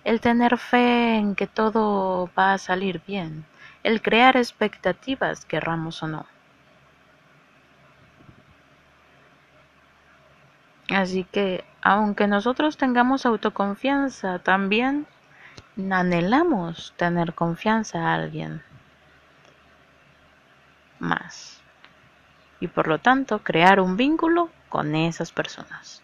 el 0.04 0.22
tener 0.22 0.60
fe 0.60 1.16
en 1.16 1.34
que 1.34 1.48
todo 1.48 2.30
va 2.38 2.54
a 2.54 2.60
salir 2.60 3.02
bien, 3.08 3.44
el 3.82 4.04
crear 4.04 4.38
expectativas, 4.38 5.46
querramos 5.46 6.04
o 6.04 6.08
no. 6.08 6.28
Así 10.90 11.24
que, 11.24 11.64
aunque 11.82 12.28
nosotros 12.28 12.78
tengamos 12.78 13.26
autoconfianza, 13.26 14.38
también 14.38 15.08
anhelamos 15.90 16.94
tener 16.98 17.34
confianza 17.34 17.98
a 17.98 18.14
alguien 18.14 18.62
más 21.04 21.62
y 22.60 22.68
por 22.68 22.88
lo 22.88 22.98
tanto 22.98 23.40
crear 23.40 23.80
un 23.80 23.98
vínculo 23.98 24.50
con 24.70 24.96
esas 24.96 25.32
personas. 25.32 26.02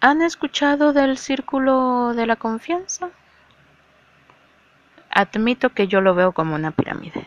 ¿Han 0.00 0.20
escuchado 0.20 0.92
del 0.92 1.16
círculo 1.16 2.12
de 2.14 2.26
la 2.26 2.36
confianza? 2.36 3.08
Admito 5.08 5.70
que 5.70 5.88
yo 5.88 6.02
lo 6.02 6.14
veo 6.14 6.32
como 6.32 6.54
una 6.54 6.72
pirámide. 6.72 7.26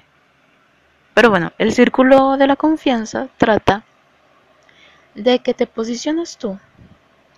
Pero 1.15 1.31
bueno, 1.31 1.51
el 1.57 1.73
círculo 1.73 2.37
de 2.37 2.45
la 2.45 2.55
confianza 2.55 3.27
trata 3.37 3.83
de 5.15 5.39
que 5.39 5.55
te 5.55 5.65
posiciones 5.65 6.37
tú 6.37 6.59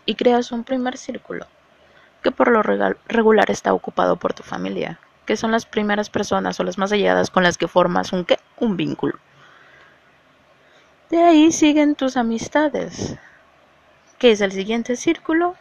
y 0.06 0.16
creas 0.16 0.52
un 0.52 0.66
primer 0.66 0.98
círculo 0.98 1.48
que 2.22 2.32
por 2.32 2.52
lo 2.52 2.62
regular 2.62 3.50
está 3.50 3.74
ocupado 3.74 4.18
por 4.18 4.34
tu 4.34 4.44
familia, 4.44 5.00
que 5.30 5.38
son 5.38 5.52
las 5.52 5.68
primeras 5.68 6.10
personas 6.10 6.60
o 6.60 6.64
las 6.64 6.80
más 6.80 6.92
allegadas 6.92 7.30
con 7.30 7.44
las 7.44 7.60
que 7.60 7.68
formas 7.68 8.14
un 8.14 8.26
qué, 8.26 8.40
un 8.58 8.76
vínculo. 8.78 9.14
De 11.12 11.22
ahí 11.22 11.52
siguen 11.52 11.94
tus 11.94 12.18
amistades, 12.18 13.16
que 14.18 14.32
es 14.32 14.42
el 14.42 14.52
siguiente 14.52 14.96
círculo 14.96 15.54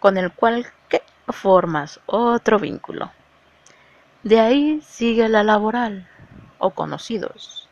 con 0.00 0.16
el 0.16 0.32
cual 0.32 0.66
¿qué? 0.88 1.02
formas 1.28 2.00
otro 2.06 2.58
vínculo. 2.58 3.12
De 4.22 4.40
ahí 4.40 4.80
sigue 4.80 5.28
la 5.28 5.42
laboral 5.42 6.08
o 6.56 6.70
conocidos, 6.70 7.68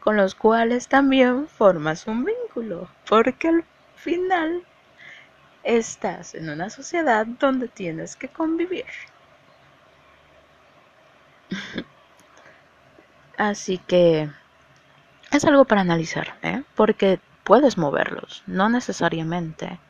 con 0.00 0.18
los 0.18 0.34
cuales 0.34 0.88
también 0.88 1.48
formas 1.48 2.06
un 2.06 2.26
vínculo, 2.26 2.86
porque 3.08 3.48
al 3.48 3.64
final 3.96 4.62
estás 5.64 6.34
en 6.34 6.50
una 6.50 6.68
sociedad 6.68 7.24
donde 7.26 7.68
tienes 7.68 8.14
que 8.14 8.28
convivir. 8.28 8.84
Así 13.36 13.78
que 13.78 14.30
es 15.30 15.44
algo 15.44 15.64
para 15.64 15.80
analizar, 15.80 16.36
¿eh? 16.42 16.62
porque 16.74 17.18
puedes 17.44 17.78
moverlos, 17.78 18.42
no 18.46 18.68
necesariamente 18.68 19.80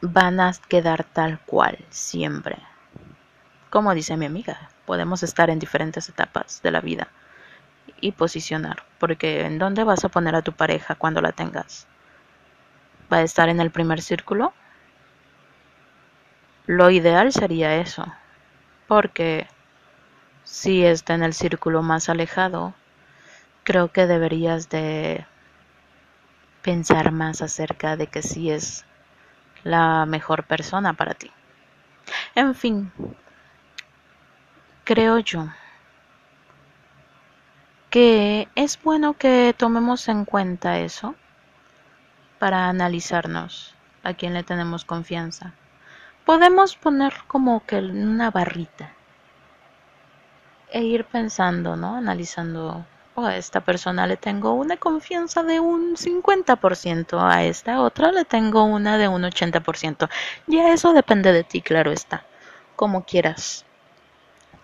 van 0.00 0.40
a 0.40 0.52
quedar 0.68 1.04
tal 1.04 1.40
cual 1.40 1.78
siempre. 1.90 2.56
Como 3.70 3.94
dice 3.94 4.16
mi 4.16 4.26
amiga, 4.26 4.70
podemos 4.86 5.22
estar 5.22 5.50
en 5.50 5.58
diferentes 5.58 6.08
etapas 6.08 6.62
de 6.62 6.70
la 6.70 6.80
vida 6.80 7.08
y 8.00 8.12
posicionar, 8.12 8.84
porque 8.98 9.44
¿en 9.44 9.58
dónde 9.58 9.84
vas 9.84 10.04
a 10.04 10.08
poner 10.08 10.34
a 10.34 10.42
tu 10.42 10.52
pareja 10.52 10.94
cuando 10.94 11.20
la 11.20 11.32
tengas? 11.32 11.86
¿Va 13.12 13.18
a 13.18 13.22
estar 13.22 13.48
en 13.48 13.60
el 13.60 13.70
primer 13.70 14.00
círculo? 14.00 14.52
Lo 16.66 16.90
ideal 16.90 17.32
sería 17.32 17.76
eso, 17.76 18.06
porque 18.86 19.46
si 20.50 20.82
está 20.82 21.14
en 21.14 21.22
el 21.22 21.34
círculo 21.34 21.82
más 21.82 22.08
alejado, 22.08 22.72
creo 23.64 23.92
que 23.92 24.06
deberías 24.06 24.70
de 24.70 25.26
pensar 26.62 27.12
más 27.12 27.42
acerca 27.42 27.96
de 27.96 28.06
que 28.06 28.22
si 28.22 28.50
es 28.50 28.86
la 29.62 30.06
mejor 30.06 30.44
persona 30.44 30.94
para 30.94 31.12
ti. 31.12 31.30
En 32.34 32.54
fin, 32.54 32.90
creo 34.84 35.18
yo 35.18 35.48
que 37.90 38.48
es 38.54 38.82
bueno 38.82 39.18
que 39.18 39.54
tomemos 39.56 40.08
en 40.08 40.24
cuenta 40.24 40.78
eso 40.78 41.14
para 42.38 42.70
analizarnos 42.70 43.74
a 44.02 44.14
quién 44.14 44.32
le 44.32 44.44
tenemos 44.44 44.86
confianza. 44.86 45.52
Podemos 46.24 46.74
poner 46.74 47.12
como 47.26 47.66
que 47.66 47.76
una 47.76 48.30
barrita 48.30 48.94
e 50.70 50.82
ir 50.82 51.04
pensando, 51.04 51.76
¿no? 51.76 51.96
Analizando, 51.96 52.84
oh, 53.14 53.24
a 53.24 53.36
esta 53.36 53.60
persona 53.60 54.06
le 54.06 54.16
tengo 54.16 54.52
una 54.52 54.76
confianza 54.76 55.42
de 55.42 55.60
un 55.60 55.96
50%, 55.96 57.18
a 57.20 57.44
esta 57.44 57.80
otra 57.80 58.12
le 58.12 58.24
tengo 58.24 58.64
una 58.64 58.98
de 58.98 59.08
un 59.08 59.22
80%. 59.22 60.08
Ya 60.46 60.72
eso 60.72 60.92
depende 60.92 61.32
de 61.32 61.44
ti, 61.44 61.60
claro 61.62 61.92
está, 61.92 62.24
como 62.76 63.04
quieras 63.04 63.64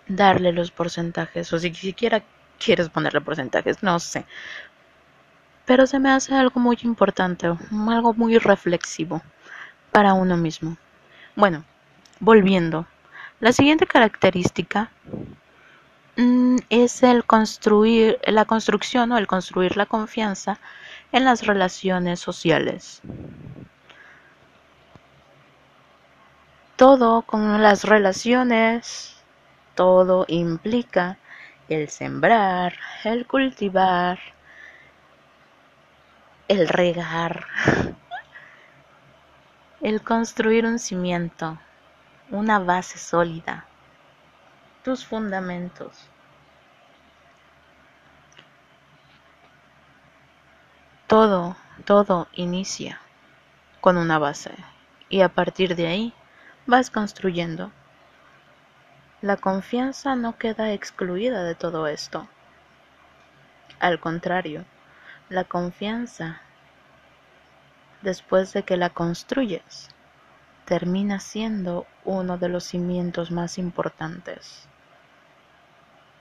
darle 0.07 0.51
los 0.51 0.71
porcentajes, 0.71 1.51
o 1.53 1.59
si 1.59 1.73
siquiera 1.73 2.23
quieres 2.59 2.89
ponerle 2.89 3.21
porcentajes, 3.21 3.81
no 3.83 3.99
sé. 3.99 4.25
Pero 5.65 5.87
se 5.87 5.99
me 5.99 6.11
hace 6.11 6.35
algo 6.35 6.59
muy 6.59 6.77
importante, 6.83 7.47
algo 7.47 8.13
muy 8.13 8.37
reflexivo 8.37 9.21
para 9.91 10.13
uno 10.13 10.37
mismo. 10.37 10.77
Bueno, 11.35 11.63
volviendo. 12.19 12.85
La 13.39 13.51
siguiente 13.51 13.87
característica 13.87 14.91
es 16.17 17.03
el 17.03 17.25
construir, 17.25 18.19
la 18.25 18.45
construcción 18.45 19.11
o 19.11 19.17
el 19.17 19.27
construir 19.27 19.75
la 19.75 19.85
confianza 19.85 20.59
en 21.11 21.25
las 21.25 21.45
relaciones 21.45 22.19
sociales. 22.19 23.01
Todo 26.77 27.21
con 27.23 27.61
las 27.61 27.83
relaciones, 27.83 29.17
todo 29.75 30.25
implica 30.27 31.17
el 31.67 31.89
sembrar, 31.89 32.77
el 33.03 33.27
cultivar, 33.27 34.19
el 36.47 36.67
regar, 36.67 37.45
el 39.81 40.01
construir 40.01 40.65
un 40.65 40.79
cimiento, 40.79 41.57
una 42.29 42.59
base 42.59 42.97
sólida 42.97 43.67
tus 44.85 45.03
fundamentos. 45.03 45.97
Todo, 51.07 51.57
todo 51.85 52.27
inicia 52.33 53.01
con 53.81 53.97
una 53.97 54.19
base 54.19 54.51
y 55.09 55.21
a 55.21 55.29
partir 55.29 55.75
de 55.75 55.87
ahí 55.87 56.13
vas 56.67 56.91
construyendo. 56.91 57.71
La 59.23 59.37
confianza 59.37 60.15
no 60.15 60.37
queda 60.37 60.71
excluida 60.71 61.43
de 61.43 61.55
todo 61.55 61.87
esto. 61.87 62.27
Al 63.79 63.99
contrario, 63.99 64.65
la 65.29 65.45
confianza, 65.45 66.41
después 68.03 68.53
de 68.53 68.61
que 68.61 68.77
la 68.77 68.91
construyes, 68.91 69.89
termina 70.65 71.19
siendo 71.19 71.87
uno 72.03 72.37
de 72.37 72.49
los 72.49 72.65
cimientos 72.65 73.31
más 73.31 73.57
importantes 73.57 74.67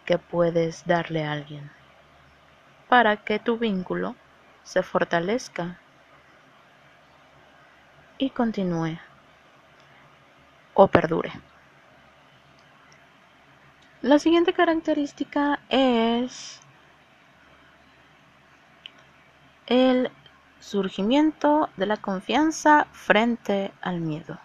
que 0.05 0.19
puedes 0.19 0.87
darle 0.87 1.25
a 1.25 1.33
alguien 1.33 1.71
para 2.89 3.17
que 3.17 3.39
tu 3.39 3.59
vínculo 3.59 4.15
se 4.63 4.83
fortalezca 4.83 5.79
y 8.19 8.31
continúe 8.31 8.99
o 10.75 10.87
perdure. 10.89 11.33
La 14.03 14.19
siguiente 14.19 14.53
característica 14.53 15.61
es 15.69 16.61
el 19.67 20.11
surgimiento 20.61 21.71
de 21.77 21.87
la 21.87 21.97
confianza 21.97 22.87
frente 22.93 23.73
al 23.81 24.01
miedo. 24.01 24.39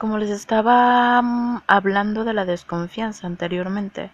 Como 0.00 0.16
les 0.16 0.30
estaba 0.30 1.20
mm, 1.20 1.64
hablando 1.66 2.24
de 2.24 2.32
la 2.32 2.46
desconfianza 2.46 3.26
anteriormente, 3.26 4.10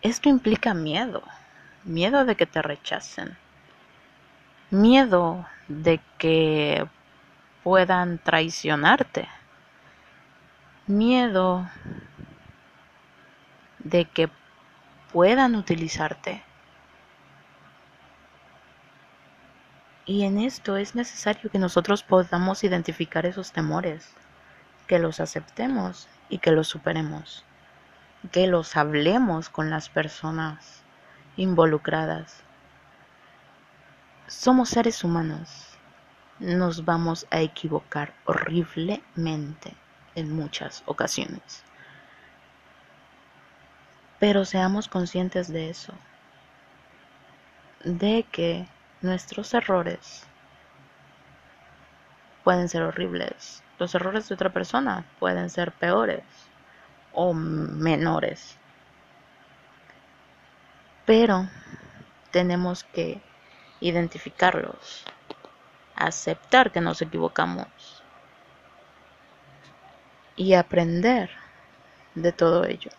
esto 0.00 0.30
implica 0.30 0.72
miedo, 0.72 1.22
miedo 1.84 2.24
de 2.24 2.34
que 2.34 2.46
te 2.46 2.62
rechacen, 2.62 3.36
miedo 4.70 5.46
de 5.68 6.00
que 6.16 6.88
puedan 7.62 8.16
traicionarte, 8.16 9.28
miedo 10.86 11.68
de 13.80 14.06
que 14.06 14.30
puedan 15.12 15.56
utilizarte. 15.56 16.42
Y 20.04 20.24
en 20.24 20.40
esto 20.40 20.76
es 20.76 20.96
necesario 20.96 21.50
que 21.50 21.60
nosotros 21.60 22.02
podamos 22.02 22.64
identificar 22.64 23.24
esos 23.24 23.52
temores, 23.52 24.12
que 24.88 24.98
los 24.98 25.20
aceptemos 25.20 26.08
y 26.28 26.38
que 26.38 26.50
los 26.50 26.66
superemos, 26.66 27.44
que 28.32 28.48
los 28.48 28.76
hablemos 28.76 29.48
con 29.48 29.70
las 29.70 29.88
personas 29.88 30.82
involucradas. 31.36 32.42
Somos 34.26 34.70
seres 34.70 35.04
humanos, 35.04 35.78
nos 36.40 36.84
vamos 36.84 37.26
a 37.30 37.40
equivocar 37.40 38.12
horriblemente 38.24 39.76
en 40.16 40.32
muchas 40.32 40.82
ocasiones. 40.86 41.62
Pero 44.18 44.44
seamos 44.44 44.88
conscientes 44.88 45.46
de 45.46 45.70
eso, 45.70 45.92
de 47.84 48.24
que 48.32 48.66
nuestros 49.02 49.52
errores 49.54 50.24
pueden 52.44 52.68
ser 52.68 52.82
horribles. 52.82 53.62
Los 53.78 53.94
errores 53.94 54.28
de 54.28 54.34
otra 54.34 54.52
persona 54.52 55.04
pueden 55.18 55.50
ser 55.50 55.72
peores 55.72 56.22
o 57.12 57.34
menores. 57.34 58.56
Pero 61.04 61.48
tenemos 62.30 62.84
que 62.84 63.20
identificarlos, 63.80 65.04
aceptar 65.96 66.70
que 66.70 66.80
nos 66.80 67.02
equivocamos 67.02 68.02
y 70.36 70.54
aprender 70.54 71.30
de 72.14 72.32
todo 72.32 72.64
ello. 72.64 72.90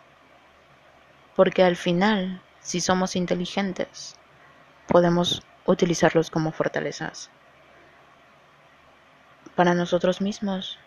Porque 1.34 1.64
al 1.64 1.76
final, 1.76 2.40
si 2.60 2.80
somos 2.80 3.16
inteligentes, 3.16 4.16
podemos 4.86 5.42
utilizarlos 5.66 6.30
como 6.30 6.52
fortalezas 6.52 7.30
para 9.54 9.74
nosotros 9.74 10.20
mismos, 10.20 10.78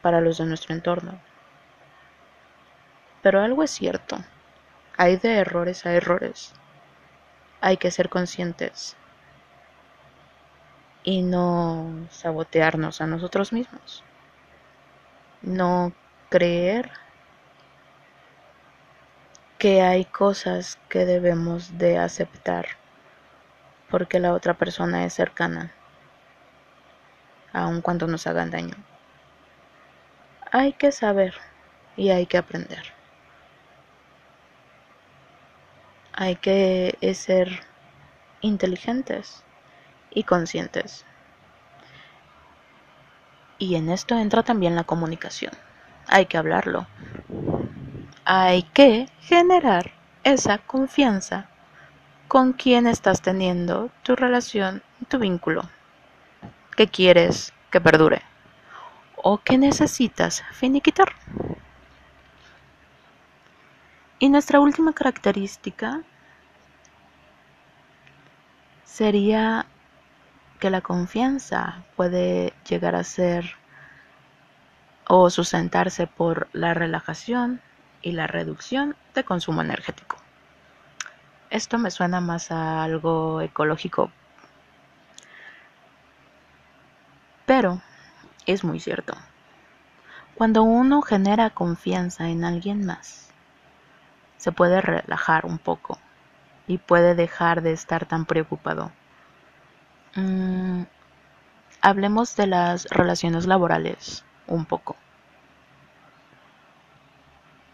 para 0.00 0.20
los 0.20 0.38
de 0.38 0.46
nuestro 0.46 0.74
entorno. 0.74 1.18
Pero 3.22 3.40
algo 3.40 3.62
es 3.62 3.70
cierto, 3.70 4.18
hay 4.96 5.16
de 5.16 5.34
errores 5.34 5.86
a 5.86 5.92
errores. 5.92 6.52
Hay 7.60 7.76
que 7.76 7.90
ser 7.90 8.08
conscientes 8.08 8.96
y 11.04 11.22
no 11.22 12.06
sabotearnos 12.10 13.00
a 13.00 13.06
nosotros 13.06 13.52
mismos. 13.52 14.04
No 15.42 15.92
creer 16.28 16.90
que 19.58 19.82
hay 19.82 20.04
cosas 20.04 20.78
que 20.88 21.06
debemos 21.06 21.78
de 21.78 21.98
aceptar 21.98 22.81
porque 23.92 24.20
la 24.20 24.32
otra 24.32 24.54
persona 24.54 25.04
es 25.04 25.12
cercana, 25.12 25.70
aun 27.52 27.82
cuando 27.82 28.06
nos 28.06 28.26
hagan 28.26 28.50
daño. 28.50 28.74
Hay 30.50 30.72
que 30.72 30.92
saber 30.92 31.34
y 31.94 32.08
hay 32.08 32.24
que 32.24 32.38
aprender. 32.38 32.82
Hay 36.14 36.36
que 36.36 36.96
ser 37.14 37.50
inteligentes 38.40 39.44
y 40.10 40.22
conscientes. 40.22 41.04
Y 43.58 43.74
en 43.74 43.90
esto 43.90 44.16
entra 44.16 44.42
también 44.42 44.74
la 44.74 44.84
comunicación. 44.84 45.52
Hay 46.06 46.24
que 46.24 46.38
hablarlo. 46.38 46.86
Hay 48.24 48.62
que 48.62 49.10
generar 49.20 49.90
esa 50.24 50.56
confianza 50.56 51.51
con 52.32 52.54
quién 52.54 52.86
estás 52.86 53.20
teniendo 53.20 53.90
tu 54.02 54.16
relación, 54.16 54.82
tu 55.08 55.18
vínculo, 55.18 55.68
que 56.74 56.86
quieres 56.86 57.52
que 57.70 57.78
perdure 57.78 58.22
o 59.16 59.36
que 59.36 59.58
necesitas 59.58 60.42
finiquitar. 60.50 61.12
Y 64.18 64.30
nuestra 64.30 64.60
última 64.60 64.94
característica 64.94 66.00
sería 68.86 69.66
que 70.58 70.70
la 70.70 70.80
confianza 70.80 71.84
puede 71.96 72.54
llegar 72.66 72.94
a 72.94 73.04
ser 73.04 73.56
o 75.06 75.28
sustentarse 75.28 76.06
por 76.06 76.48
la 76.54 76.72
relajación 76.72 77.60
y 78.00 78.12
la 78.12 78.26
reducción 78.26 78.96
de 79.14 79.22
consumo 79.22 79.60
energético. 79.60 80.21
Esto 81.52 81.76
me 81.76 81.90
suena 81.90 82.22
más 82.22 82.50
a 82.50 82.82
algo 82.82 83.42
ecológico. 83.42 84.10
Pero 87.44 87.82
es 88.46 88.64
muy 88.64 88.80
cierto. 88.80 89.12
Cuando 90.34 90.62
uno 90.62 91.02
genera 91.02 91.50
confianza 91.50 92.30
en 92.30 92.44
alguien 92.44 92.86
más, 92.86 93.28
se 94.38 94.50
puede 94.50 94.80
relajar 94.80 95.44
un 95.44 95.58
poco 95.58 95.98
y 96.66 96.78
puede 96.78 97.14
dejar 97.14 97.60
de 97.60 97.72
estar 97.72 98.06
tan 98.06 98.24
preocupado. 98.24 98.90
Mm, 100.14 100.84
hablemos 101.82 102.34
de 102.34 102.46
las 102.46 102.86
relaciones 102.86 103.44
laborales 103.44 104.24
un 104.46 104.64
poco. 104.64 104.96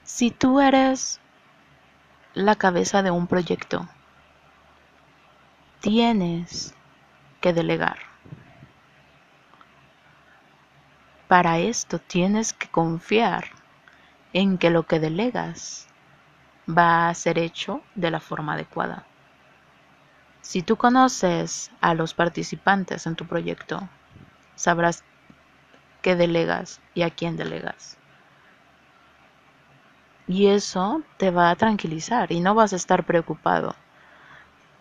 Si 0.02 0.32
tú 0.32 0.58
eres 0.58 1.20
la 2.38 2.54
cabeza 2.54 3.02
de 3.02 3.10
un 3.10 3.26
proyecto. 3.26 3.88
Tienes 5.80 6.72
que 7.40 7.52
delegar. 7.52 7.98
Para 11.26 11.58
esto 11.58 11.98
tienes 11.98 12.52
que 12.52 12.68
confiar 12.68 13.46
en 14.32 14.56
que 14.56 14.70
lo 14.70 14.84
que 14.84 15.00
delegas 15.00 15.88
va 16.68 17.08
a 17.08 17.14
ser 17.14 17.40
hecho 17.40 17.82
de 17.96 18.12
la 18.12 18.20
forma 18.20 18.52
adecuada. 18.54 19.04
Si 20.40 20.62
tú 20.62 20.76
conoces 20.76 21.72
a 21.80 21.94
los 21.94 22.14
participantes 22.14 23.06
en 23.08 23.16
tu 23.16 23.26
proyecto, 23.26 23.88
sabrás 24.54 25.02
qué 26.02 26.14
delegas 26.14 26.80
y 26.94 27.02
a 27.02 27.10
quién 27.10 27.36
delegas. 27.36 27.97
Y 30.28 30.48
eso 30.48 31.02
te 31.16 31.30
va 31.30 31.50
a 31.50 31.56
tranquilizar 31.56 32.30
y 32.30 32.40
no 32.40 32.54
vas 32.54 32.72
a 32.74 32.76
estar 32.76 33.04
preocupado. 33.04 33.74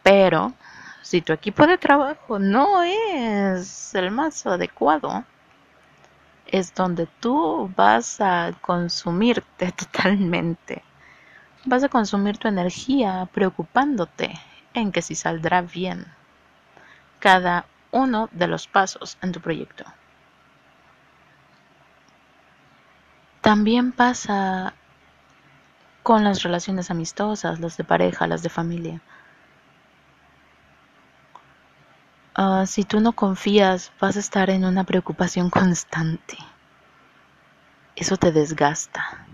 Pero 0.03 0.53
si 1.01 1.21
tu 1.21 1.31
equipo 1.31 1.65
de 1.65 1.77
trabajo 1.77 2.37
no 2.37 2.83
es 2.83 3.95
el 3.95 4.11
más 4.11 4.45
adecuado, 4.45 5.23
es 6.47 6.73
donde 6.73 7.07
tú 7.21 7.71
vas 7.75 8.19
a 8.21 8.51
consumirte 8.61 9.71
totalmente. 9.77 10.83
vas 11.65 11.83
a 11.83 11.89
consumir 11.89 12.37
tu 12.37 12.47
energía 12.47 13.27
preocupándote 13.33 14.39
en 14.73 14.91
que 14.91 15.01
si 15.01 15.15
saldrá 15.15 15.61
bien 15.61 16.05
cada 17.19 17.65
uno 17.91 18.29
de 18.31 18.47
los 18.47 18.67
pasos 18.67 19.17
en 19.21 19.31
tu 19.31 19.41
proyecto. 19.41 19.85
También 23.41 23.91
pasa 23.91 24.73
con 26.07 26.23
las 26.23 26.41
relaciones 26.41 26.89
amistosas, 26.89 27.59
las 27.59 27.75
de 27.75 27.83
pareja, 27.83 28.27
las 28.27 28.41
de 28.41 28.47
familia. 28.47 29.01
Uh, 32.37 32.65
si 32.65 32.85
tú 32.85 33.01
no 33.01 33.11
confías, 33.11 33.91
vas 33.99 34.15
a 34.15 34.21
estar 34.21 34.49
en 34.49 34.63
una 34.63 34.85
preocupación 34.85 35.49
constante. 35.49 36.37
Eso 37.97 38.15
te 38.15 38.31
desgasta. 38.31 39.27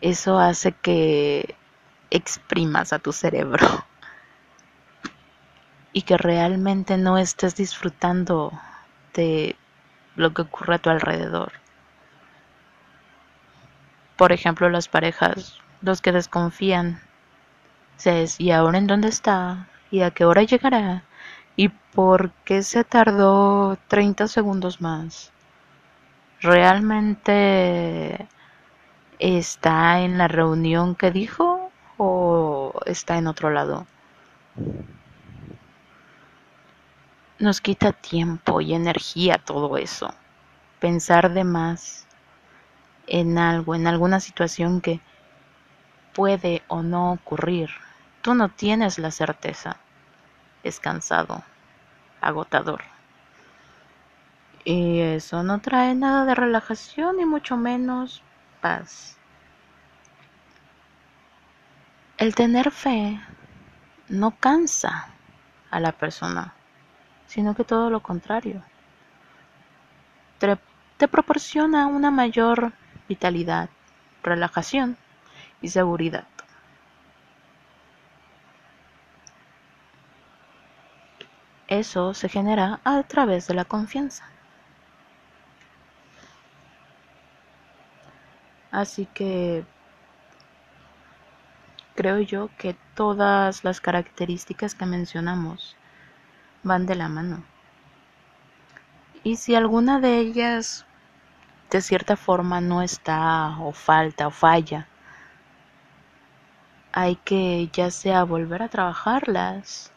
Eso 0.00 0.38
hace 0.38 0.70
que 0.70 1.56
exprimas 2.10 2.92
a 2.92 3.00
tu 3.00 3.12
cerebro 3.12 3.66
y 5.92 6.02
que 6.02 6.16
realmente 6.16 6.96
no 6.96 7.18
estés 7.18 7.56
disfrutando 7.56 8.52
de 9.14 9.56
lo 10.14 10.32
que 10.32 10.42
ocurre 10.42 10.76
a 10.76 10.78
tu 10.78 10.90
alrededor. 10.90 11.54
Por 14.20 14.32
ejemplo, 14.32 14.68
las 14.68 14.86
parejas, 14.86 15.62
los 15.80 16.02
que 16.02 16.12
desconfían, 16.12 17.00
¿y 18.36 18.50
ahora 18.50 18.76
en 18.76 18.86
dónde 18.86 19.08
está? 19.08 19.66
¿Y 19.90 20.02
a 20.02 20.10
qué 20.10 20.26
hora 20.26 20.42
llegará? 20.42 21.04
¿Y 21.56 21.70
por 21.70 22.30
qué 22.44 22.62
se 22.62 22.84
tardó 22.84 23.78
30 23.88 24.28
segundos 24.28 24.82
más? 24.82 25.32
¿Realmente 26.42 28.28
está 29.18 30.00
en 30.00 30.18
la 30.18 30.28
reunión 30.28 30.96
que 30.96 31.10
dijo 31.10 31.72
o 31.96 32.74
está 32.84 33.16
en 33.16 33.26
otro 33.26 33.48
lado? 33.48 33.86
Nos 37.38 37.62
quita 37.62 37.92
tiempo 37.92 38.60
y 38.60 38.74
energía 38.74 39.40
todo 39.42 39.78
eso. 39.78 40.12
Pensar 40.78 41.32
de 41.32 41.44
más 41.44 42.06
en 43.10 43.38
algo, 43.38 43.74
en 43.74 43.86
alguna 43.86 44.20
situación 44.20 44.80
que 44.80 45.00
puede 46.14 46.62
o 46.68 46.82
no 46.82 47.12
ocurrir. 47.12 47.70
Tú 48.22 48.34
no 48.34 48.48
tienes 48.48 48.98
la 48.98 49.10
certeza. 49.10 49.76
Es 50.62 50.78
cansado, 50.78 51.42
agotador. 52.20 52.82
Y 54.64 55.00
eso 55.00 55.42
no 55.42 55.60
trae 55.60 55.94
nada 55.94 56.24
de 56.24 56.34
relajación 56.34 57.16
ni 57.16 57.24
mucho 57.24 57.56
menos 57.56 58.22
paz. 58.60 59.16
El 62.16 62.34
tener 62.34 62.70
fe 62.70 63.18
no 64.08 64.32
cansa 64.32 65.08
a 65.70 65.80
la 65.80 65.92
persona, 65.92 66.54
sino 67.26 67.54
que 67.54 67.64
todo 67.64 67.90
lo 67.90 68.00
contrario. 68.00 68.62
Te, 70.38 70.58
te 70.98 71.08
proporciona 71.08 71.86
una 71.86 72.10
mayor 72.10 72.74
vitalidad, 73.10 73.68
relajación 74.22 74.96
y 75.60 75.70
seguridad. 75.70 76.28
Eso 81.66 82.14
se 82.14 82.28
genera 82.28 82.80
a 82.84 83.02
través 83.02 83.48
de 83.48 83.54
la 83.54 83.64
confianza. 83.64 84.24
Así 88.70 89.06
que 89.06 89.64
creo 91.96 92.20
yo 92.20 92.48
que 92.58 92.76
todas 92.94 93.64
las 93.64 93.80
características 93.80 94.76
que 94.76 94.86
mencionamos 94.86 95.76
van 96.62 96.86
de 96.86 96.94
la 96.94 97.08
mano. 97.08 97.42
Y 99.24 99.36
si 99.36 99.56
alguna 99.56 99.98
de 99.98 100.18
ellas 100.18 100.86
de 101.70 101.80
cierta 101.80 102.16
forma 102.16 102.60
no 102.60 102.82
está 102.82 103.56
o 103.60 103.72
falta 103.72 104.26
o 104.26 104.30
falla. 104.30 104.88
Hay 106.92 107.16
que 107.16 107.68
ya 107.72 107.90
sea 107.90 108.24
volver 108.24 108.62
a 108.62 108.68
trabajarlas 108.68 109.92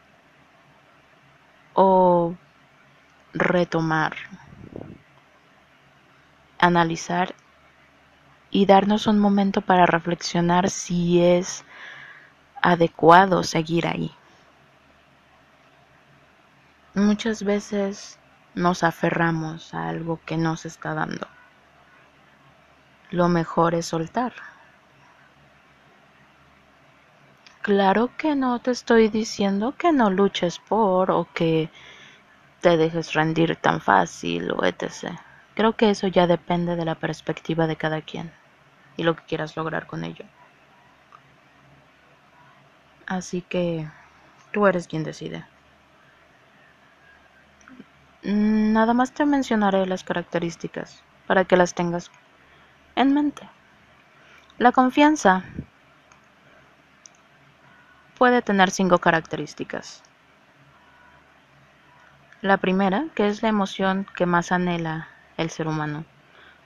o 1.74 2.36
retomar, 3.34 4.16
analizar 6.60 7.34
y 8.52 8.68
darnos 8.68 9.08
un 9.08 9.18
momento 9.18 9.62
para 9.62 9.88
reflexionar 9.88 10.70
si 10.70 11.24
es 11.24 11.66
adecuado 12.62 13.44
seguir 13.44 13.88
ahí. 13.88 14.12
Muchas 16.94 17.42
veces 17.42 18.20
nos 18.54 18.84
aferramos 18.84 19.74
a 19.74 19.90
algo 19.90 20.20
que 20.28 20.38
nos 20.38 20.68
está 20.68 20.94
dando 20.94 21.28
lo 23.14 23.30
mejor 23.30 23.76
es 23.76 23.86
soltar. 23.86 24.34
Claro 27.62 28.10
que 28.18 28.36
no 28.36 28.60
te 28.60 28.72
estoy 28.72 29.08
diciendo 29.08 29.76
que 29.78 29.92
no 29.92 30.10
luches 30.10 30.58
por 30.58 31.12
o 31.12 31.28
que 31.32 31.70
te 32.62 32.76
dejes 32.76 33.14
rendir 33.14 33.56
tan 33.56 33.82
fácil 33.82 34.52
o 34.52 34.66
etc. 34.66 35.20
Creo 35.54 35.74
que 35.74 35.92
eso 35.92 36.08
ya 36.08 36.26
depende 36.26 36.76
de 36.76 36.86
la 36.86 36.96
perspectiva 36.96 37.68
de 37.68 37.76
cada 37.76 38.02
quien 38.02 38.34
y 38.98 39.04
lo 39.04 39.16
que 39.16 39.24
quieras 39.26 39.56
lograr 39.56 39.86
con 39.86 40.04
ello. 40.04 40.26
Así 43.06 43.44
que 43.44 43.88
tú 44.52 44.66
eres 44.66 44.88
quien 44.88 45.04
decide. 45.04 45.46
Nada 48.24 48.96
más 48.96 49.14
te 49.14 49.24
mencionaré 49.28 49.86
las 49.86 50.04
características 50.04 51.04
para 51.28 51.46
que 51.46 51.58
las 51.58 51.76
tengas 51.76 52.10
en 52.96 53.14
mente. 53.14 53.48
La 54.58 54.72
confianza 54.72 55.44
puede 58.18 58.42
tener 58.42 58.72
cinco 58.72 59.00
características. 59.00 60.04
La 62.42 62.58
primera, 62.58 63.06
que 63.16 63.28
es 63.28 63.42
la 63.42 63.50
emoción 63.50 64.06
que 64.16 64.26
más 64.26 64.52
anhela 64.52 65.08
el 65.38 65.50
ser 65.50 65.68
humano. 65.68 66.06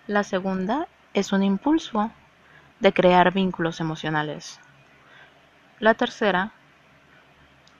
La 0.07 0.23
segunda 0.23 0.87
es 1.13 1.31
un 1.31 1.43
impulso 1.43 2.11
de 2.79 2.93
crear 2.93 3.33
vínculos 3.33 3.79
emocionales. 3.79 4.59
La 5.79 5.93
tercera, 5.93 6.51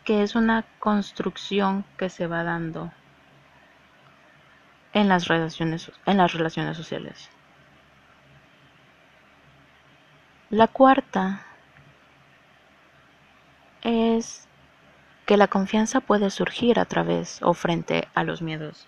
que 0.04 0.24
es 0.24 0.36
una 0.36 0.64
construcción 0.80 1.86
que 1.98 2.10
se 2.10 2.28
va 2.28 2.43
dando 2.43 2.91
en 4.93 5.10
las 5.10 5.28
relaciones, 5.28 5.91
en 6.06 6.18
las 6.18 6.34
relaciones 6.34 6.78
sociales. 6.78 7.30
La 10.50 10.68
cuarta 10.68 11.41
es 13.82 14.48
que 15.26 15.36
la 15.36 15.50
confianza 15.50 16.00
puede 16.00 16.30
surgir 16.30 16.80
a 16.80 16.86
través 16.86 17.41
o 17.41 17.54
frente 17.54 18.08
a 18.16 18.24
los 18.24 18.41
miedos. 18.41 18.88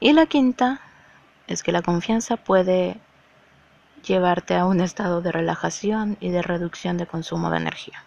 Y 0.00 0.12
la 0.12 0.26
quinta 0.26 0.80
es 1.46 1.62
que 1.62 1.72
la 1.72 1.80
confianza 1.80 2.36
puede 2.36 3.00
llevarte 4.04 4.54
a 4.54 4.66
un 4.66 4.82
estado 4.82 5.22
de 5.22 5.32
relajación 5.32 6.18
y 6.20 6.28
de 6.28 6.42
reducción 6.42 6.98
de 6.98 7.06
consumo 7.06 7.50
de 7.50 7.56
energía. 7.56 8.04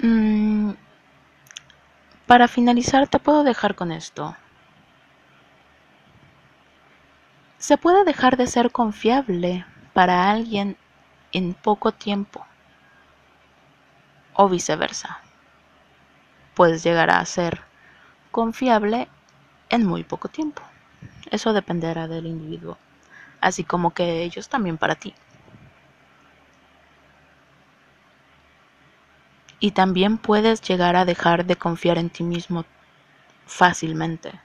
Mm, 0.00 0.74
para 2.28 2.46
finalizar, 2.46 3.08
te 3.08 3.18
puedo 3.18 3.42
dejar 3.42 3.74
con 3.74 3.90
esto. 3.90 4.36
Se 7.58 7.76
puede 7.76 8.04
dejar 8.04 8.36
de 8.36 8.46
ser 8.46 8.70
confiable 8.70 9.66
para 9.92 10.30
alguien 10.30 10.76
en 11.32 11.54
poco 11.54 11.90
tiempo 11.90 12.46
o 14.32 14.48
viceversa. 14.48 15.20
Puedes 16.54 16.84
llegar 16.84 17.10
a 17.10 17.24
ser 17.24 17.60
confiable 18.30 19.08
en 19.70 19.84
muy 19.84 20.04
poco 20.04 20.28
tiempo. 20.28 20.62
Eso 21.32 21.52
dependerá 21.52 22.06
del 22.06 22.26
individuo, 22.26 22.78
así 23.40 23.64
como 23.64 23.92
que 23.92 24.22
ellos 24.22 24.48
también 24.48 24.78
para 24.78 24.94
ti. 24.94 25.12
Y 29.58 29.72
también 29.72 30.18
puedes 30.18 30.62
llegar 30.62 30.94
a 30.94 31.04
dejar 31.04 31.44
de 31.44 31.56
confiar 31.56 31.98
en 31.98 32.10
ti 32.10 32.22
mismo 32.22 32.64
fácilmente. 33.46 34.40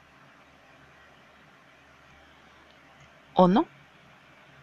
O 3.34 3.48
no, 3.48 3.66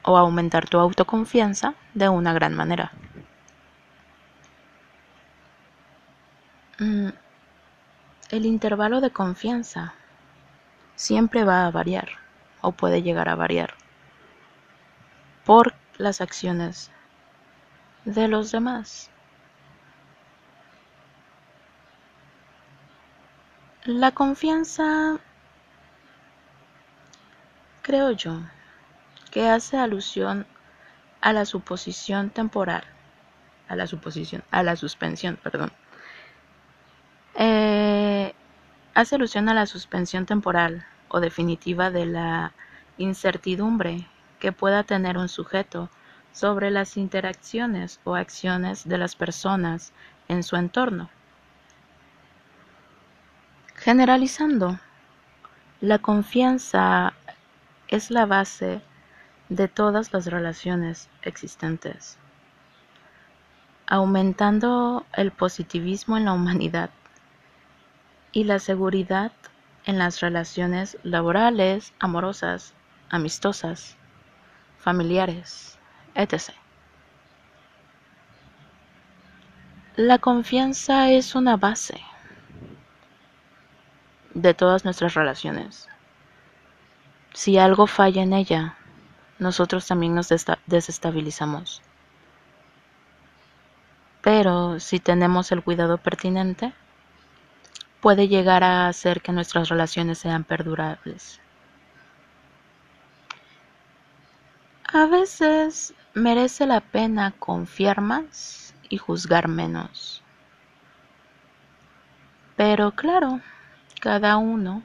o 0.03 0.17
aumentar 0.17 0.69
tu 0.69 0.79
autoconfianza 0.79 1.75
de 1.95 2.09
una 2.09 2.33
gran 2.33 2.55
manera. 2.55 2.93
Mm, 6.79 7.11
el 8.31 8.47
intervalo 8.47 9.01
de 9.01 9.11
confianza 9.11 9.95
siempre 10.95 11.45
va 11.45 11.67
a 11.67 11.71
variar, 11.71 12.09
o 12.61 12.73
puede 12.73 13.03
llegar 13.03 13.29
a 13.29 13.35
variar 13.35 13.75
por 15.45 15.75
las 15.99 16.21
acciones 16.21 16.91
de 18.05 18.29
los 18.29 18.53
demás. 18.53 19.11
La 23.85 24.13
confianza, 24.13 25.19
creo 27.83 28.13
yo, 28.13 28.41
que 29.31 29.49
hace 29.49 29.77
alusión 29.77 30.47
a 31.21 31.33
la 31.33 31.45
suposición 31.45 32.31
temporal, 32.31 32.85
a 33.69 33.77
la 33.77 33.87
suposición, 33.87 34.43
a 34.51 34.63
la 34.63 34.77
suspensión, 34.77 35.37
perdón. 35.43 35.73
Eh, 37.37 38.35
hace 38.95 39.15
alusión 39.15 39.49
a 39.49 39.55
la 39.55 39.67
suspensión 39.67 40.27
temporal 40.27 40.85
o 41.09 41.21
definitiva 41.21 41.91
de 41.91 42.07
la 42.07 42.53
incertidumbre 42.99 44.07
que 44.39 44.53
pueda 44.53 44.85
tener 44.85 45.17
un 45.17 45.29
sujeto 45.29 45.91
sobre 46.33 46.71
las 46.71 46.97
interacciones 46.97 48.01
o 48.05 48.15
acciones 48.15 48.89
de 48.89 48.99
las 48.99 49.17
personas 49.17 49.93
en 50.29 50.43
su 50.43 50.57
entorno. 50.57 51.11
Generalizando, 53.77 54.79
la 55.81 55.99
confianza 55.99 57.15
es 57.89 58.11
la 58.11 58.27
base 58.27 58.83
de 59.51 59.67
todas 59.67 60.13
las 60.13 60.27
relaciones 60.27 61.11
existentes, 61.23 62.19
aumentando 63.87 65.05
el 65.13 65.33
positivismo 65.33 66.17
en 66.17 66.25
la 66.25 66.33
humanidad 66.33 66.91
y 68.33 68.45
la 68.45 68.61
seguridad 68.61 69.33
en 69.85 69.99
las 69.99 70.21
relaciones 70.21 70.99
laborales, 71.03 71.93
amorosas, 71.99 72.75
amistosas, 73.11 73.97
familiares, 74.79 75.77
etc. 76.15 76.55
La 79.97 80.19
confianza 80.19 81.11
es 81.11 81.35
una 81.35 81.57
base 81.57 82.01
de 84.33 84.55
todas 84.55 84.85
nuestras 84.85 85.15
relaciones. 85.15 85.89
Si 87.35 87.59
algo 87.59 87.89
falla 87.89 88.23
en 88.23 88.33
ella, 88.33 88.77
nosotros 89.41 89.87
también 89.87 90.15
nos 90.15 90.29
desestabilizamos. 90.67 91.83
Pero 94.23 94.79
si 94.81 95.01
tenemos 95.01 95.51
el 95.51 95.63
cuidado 95.63 95.99
pertinente, 95.99 96.73
puede 98.01 98.29
llegar 98.29 98.63
a 98.63 98.87
hacer 98.87 99.23
que 99.23 99.33
nuestras 99.33 99.69
relaciones 99.69 100.19
sean 100.19 100.45
perdurables. 100.45 101.41
A 104.93 105.07
veces 105.07 105.95
merece 106.15 106.67
la 106.67 106.81
pena 106.81 107.33
confiar 107.39 108.01
más 108.01 108.75
y 108.89 108.99
juzgar 108.99 109.49
menos. 109.49 110.23
Pero 112.57 112.91
claro, 112.91 113.41
cada 114.01 114.37
uno 114.37 114.83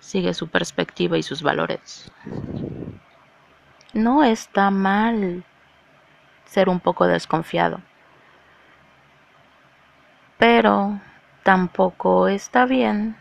sigue 0.00 0.34
su 0.34 0.48
perspectiva 0.48 1.18
y 1.18 1.22
sus 1.22 1.42
valores. 1.42 2.10
No 3.98 4.22
está 4.22 4.70
mal 4.70 5.42
ser 6.44 6.68
un 6.68 6.78
poco 6.78 7.08
desconfiado, 7.08 7.80
pero 10.38 11.00
tampoco 11.42 12.28
está 12.28 12.64
bien 12.64 13.16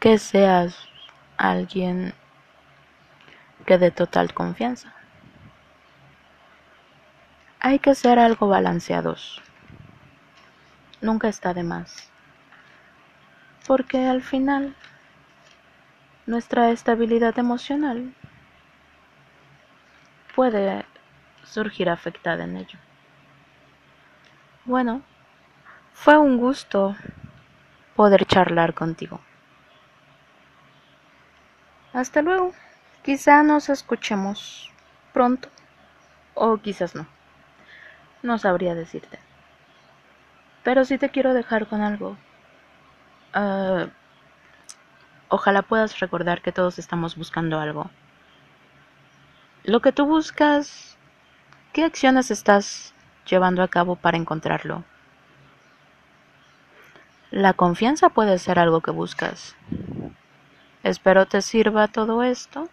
que 0.00 0.18
seas 0.18 0.86
alguien 1.38 2.12
que 3.64 3.78
de 3.78 3.90
total 3.90 4.34
confianza. 4.34 4.92
Hay 7.60 7.78
que 7.78 7.94
ser 7.94 8.18
algo 8.18 8.48
balanceados. 8.48 9.40
Nunca 11.00 11.28
está 11.28 11.54
de 11.54 11.62
más. 11.62 12.10
Porque 13.66 14.06
al 14.06 14.20
final 14.20 14.76
nuestra 16.26 16.70
estabilidad 16.70 17.38
emocional 17.38 18.12
puede 20.36 20.84
surgir 21.44 21.88
afectada 21.88 22.44
en 22.44 22.58
ello. 22.58 22.78
Bueno, 24.66 25.02
fue 25.94 26.18
un 26.18 26.36
gusto 26.36 26.94
poder 27.96 28.26
charlar 28.26 28.74
contigo. 28.74 29.20
Hasta 31.94 32.20
luego. 32.20 32.52
Quizá 33.02 33.42
nos 33.42 33.70
escuchemos 33.70 34.70
pronto 35.14 35.48
o 36.34 36.58
quizás 36.58 36.94
no. 36.94 37.06
No 38.22 38.36
sabría 38.36 38.74
decirte. 38.74 39.18
Pero 40.64 40.84
sí 40.84 40.98
te 40.98 41.08
quiero 41.08 41.32
dejar 41.32 41.66
con 41.66 41.80
algo. 41.80 42.18
Ah, 43.32 43.86
ojalá 45.28 45.62
puedas 45.62 45.98
recordar 46.00 46.42
que 46.42 46.52
todos 46.52 46.78
estamos 46.78 47.16
buscando 47.16 47.58
algo. 47.58 47.90
Lo 49.66 49.80
que 49.80 49.90
tú 49.90 50.06
buscas, 50.06 50.96
¿qué 51.72 51.82
acciones 51.82 52.30
estás 52.30 52.94
llevando 53.28 53.64
a 53.64 53.68
cabo 53.68 53.96
para 53.96 54.16
encontrarlo? 54.16 54.84
La 57.32 57.52
confianza 57.52 58.10
puede 58.10 58.38
ser 58.38 58.60
algo 58.60 58.80
que 58.80 58.92
buscas. 58.92 59.56
Espero 60.84 61.26
te 61.26 61.42
sirva 61.42 61.88
todo 61.88 62.22
esto 62.22 62.68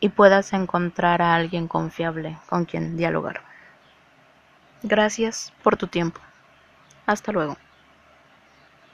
y 0.00 0.08
puedas 0.08 0.54
encontrar 0.54 1.20
a 1.20 1.34
alguien 1.34 1.68
confiable 1.68 2.38
con 2.48 2.64
quien 2.64 2.96
dialogar. 2.96 3.42
Gracias 4.82 5.52
por 5.62 5.76
tu 5.76 5.86
tiempo. 5.86 6.18
Hasta 7.04 7.30
luego. 7.30 7.58